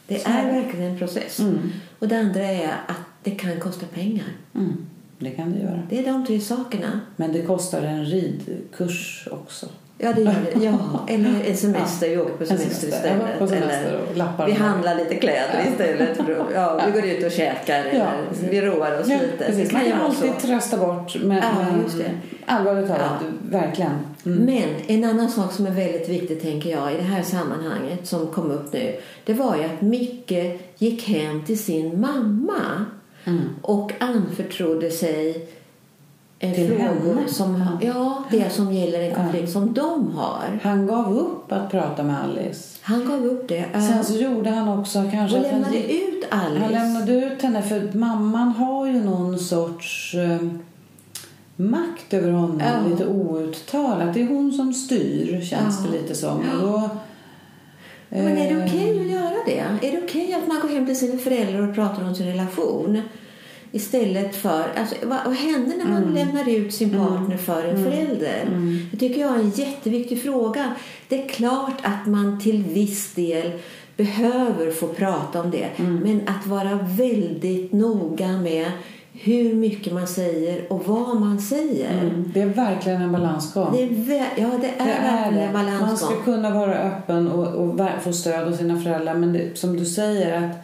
[0.07, 1.39] Det Så är verkligen en process.
[1.39, 1.57] Mm.
[1.99, 4.25] Och det andra är att det kan kosta pengar.
[4.55, 4.73] Mm.
[5.19, 5.81] Det kan det göra.
[5.89, 6.99] Det är de tre sakerna.
[7.15, 9.65] Men det kostar en ridkurs också.
[9.97, 10.65] Ja, det gör det.
[10.65, 10.79] Ja.
[11.09, 12.09] Eller en semester.
[12.09, 12.87] Vi åker på semester.
[12.91, 13.39] Ja, istället.
[13.39, 16.17] på semester Eller vi handlar lite kläder istället.
[16.17, 17.83] För att, ja, vi går ut och käkar.
[17.83, 18.11] Eller
[18.49, 19.45] vi roar oss Ja, lite.
[19.45, 19.71] precis.
[19.71, 20.47] Man kan alltid så.
[20.47, 21.15] trösta bort.
[21.23, 22.11] Men, Ja, just det.
[22.45, 23.91] allvarligt talat, verkligen.
[24.25, 24.45] Mm.
[24.45, 28.27] Men en annan sak som är väldigt viktig tänker jag i det här sammanhanget som
[28.27, 28.95] kom upp nu.
[29.25, 30.33] Det var ju att Micke
[30.77, 32.85] gick hem till sin mamma
[33.27, 33.41] Mm.
[33.61, 35.47] och anförtrodde sig
[36.39, 37.27] en Till frågor henne?
[37.27, 40.59] som, ja, det som gäller en konflikt som de har.
[40.63, 42.77] Han gav upp att prata med Alice.
[42.81, 43.65] Han gav upp det.
[43.73, 46.63] Sen så gjorde han också kanske och han lämnade gick- ut Alice.
[46.63, 50.47] Han lämnade ut henne för mamman har ju någon sorts eh,
[51.55, 52.89] makt över honom, Ja.
[52.89, 54.13] lite outtalat.
[54.13, 55.91] Det är hon som styr, känns Ja.
[55.91, 56.37] det lite som.
[56.39, 56.89] Och då,
[58.09, 59.87] Men är det eh, okej att göra det?
[59.87, 63.01] Är det okej att man går hem till sina föräldrar och pratar om sin relation?
[63.71, 64.63] Istället för...
[64.75, 66.13] Alltså, vad, vad händer när man Mm.
[66.13, 68.49] lämnar ut sin partner för en förälder?
[68.91, 70.75] Det tycker jag är en jätteviktig fråga.
[71.07, 73.51] Det är klart att man till viss del
[73.97, 75.69] behöver få prata om det.
[75.75, 75.95] Mm.
[75.95, 78.71] Men att vara väldigt noga med
[79.19, 81.91] hur mycket man säger och vad man säger.
[82.01, 83.71] mm, det är verkligen en balansgång.
[83.73, 85.39] Det är, ja, det är, Det är det.
[85.41, 85.97] en Man balansgång.
[85.97, 89.13] ska kunna vara öppen och, och få stöd av sina föräldrar.
[89.13, 90.55] Men det, som du säger, att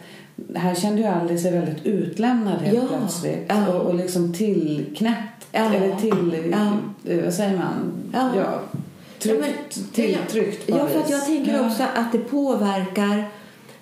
[0.56, 3.44] här kände ju Alice sig väldigt utlämnad helt Ja, plötsligt.
[3.48, 3.68] ja.
[3.74, 5.46] Och, och liksom tillknäppt.
[5.52, 6.52] Ja, Eller till...
[7.14, 7.92] eh, Vad säger man?
[8.12, 8.30] Ja.
[9.18, 13.24] Tryckt, Ja, men- tilltryckt Ja, för jag tänker också att det påverkar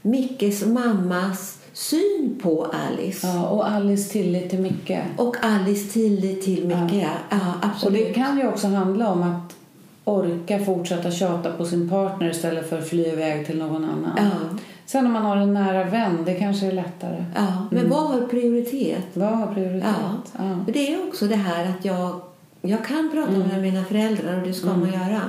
[0.02, 3.26] Mickes mammas syn på Alice.
[3.26, 4.98] Ja, och Alice tillit till Micke.
[5.16, 7.08] Och Alice tillit till Micke, ja.
[7.30, 8.06] ja Och absolut.
[8.06, 9.56] det kan ju också handla om att
[10.04, 14.12] orka fortsätta tjata på sin partner istället för att fly iväg till någon annan.
[14.16, 14.58] Ja.
[14.86, 17.24] Sen om man har en nära vän, det kanske är lättare.
[17.34, 17.66] ja.
[17.70, 19.04] Men vad har prioritet?
[19.14, 19.88] Vad har prioritet?
[20.32, 20.44] Ja.
[20.66, 20.72] Ja.
[20.72, 22.20] Det är också det här att jag,
[22.62, 25.20] jag kan prata med mina föräldrar och det ska man göra.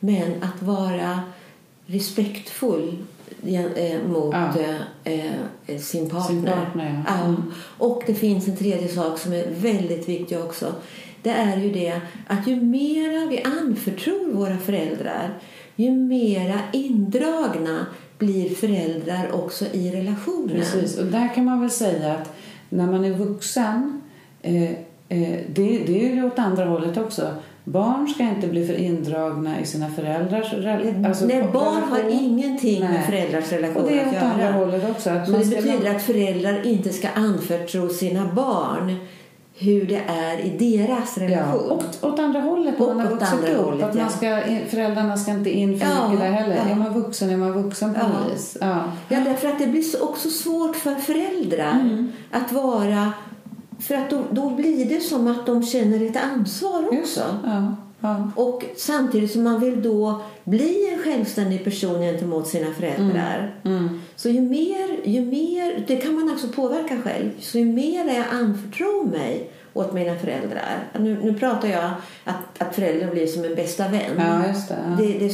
[0.00, 1.20] Men att vara
[1.86, 2.96] respektfull
[4.06, 4.52] mot Ja.
[5.04, 5.24] eh,
[5.66, 6.28] eh, sin partner.
[6.28, 7.24] Sin partner, ja.
[7.24, 7.52] Mm.
[7.78, 10.74] Och det finns en tredje sak som är väldigt viktig också.
[11.22, 15.30] Det är ju det att ju mera vi anförtror våra föräldrar
[15.80, 17.86] ju mera indragna
[18.18, 20.48] blir föräldrar också i relationen.
[20.48, 22.32] Precis, och där kan man väl säga att
[22.68, 24.02] när man är vuxen,
[24.42, 24.70] eh,
[25.08, 27.34] eh, det, det är ju åt andra hållet också.
[27.72, 32.18] Barn ska inte bli för indragna i sina föräldrars rel- alltså, Nej, barn har relation.
[32.24, 33.02] ingenting med Nej.
[33.06, 34.52] föräldrars relation Och det är att åt andra göra.
[34.52, 35.10] hållet också.
[35.10, 38.96] Att Så man det betyder att föräldrar inte ska anförtro sina barn
[39.58, 41.70] hur det är i deras Ja, relation.
[42.02, 43.64] och åt andra hållet Och man har vuxit upp.
[43.64, 44.08] hållet, att man ja.
[44.10, 44.40] ska,
[44.70, 46.56] föräldrarna ska inte in för Ja, mycket där heller.
[46.66, 46.70] ja.
[46.70, 48.32] Är man vuxen är man vuxen på Ja.
[48.32, 48.56] vis.
[48.60, 48.76] Ja.
[49.08, 52.12] Ja, därför att det blir så- också svårt för föräldrar Mm.
[52.30, 53.12] att vara...
[53.80, 57.20] För att då, då blir det som att de känner ett ansvar också.
[57.44, 58.30] Ja, ja.
[58.36, 63.54] Och samtidigt som man vill då bli en självständig person gentemot sina föräldrar.
[63.64, 64.00] Mm.
[64.16, 67.30] Så ju mer, ju mer, det kan man också påverka själv.
[67.40, 70.88] Så ju mer jag anförtror mig åt mina föräldrar.
[70.98, 71.90] Nu, nu pratar jag
[72.24, 74.10] att, att föräldrar blir som en bästa vän.
[74.18, 74.96] Ja, just det.
[74.98, 75.30] Det, det.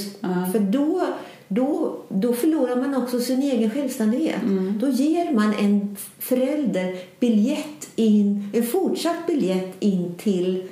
[0.52, 1.06] För då,
[1.48, 4.42] då, då förlorar man också sin egen självständighet.
[4.42, 4.78] Mm.
[4.78, 10.68] Då ger man en förälder biljett in, en fortsatt biljett in till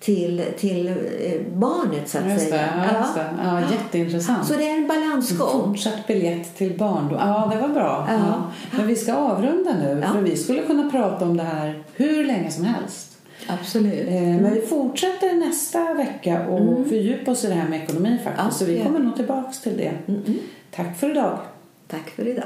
[0.00, 0.94] till, till eh,
[1.54, 2.88] barnet så att Just det, säga.
[2.92, 3.30] ja, just det.
[3.44, 4.46] Ja, jätteintressant.
[4.46, 5.62] Så det är en balansgång.
[5.68, 7.18] Fortsatt biljett till barndom.
[7.20, 8.06] Ja, det var bra.
[8.08, 8.14] Ja.
[8.14, 8.50] Ja.
[8.78, 12.50] Men vi ska avrunda nu, för vi skulle kunna prata om det här hur länge
[12.50, 13.17] som helst.
[13.46, 14.08] Absolut.
[14.08, 18.44] Eh, Men vi fortsätter nästa vecka och fördjupa oss i det här med ekonomi faktiskt.
[18.46, 19.92] Ja, så vi kommer nog tillbaks till det.
[20.70, 21.38] Tack för idag.
[21.88, 22.44] Tack för idag.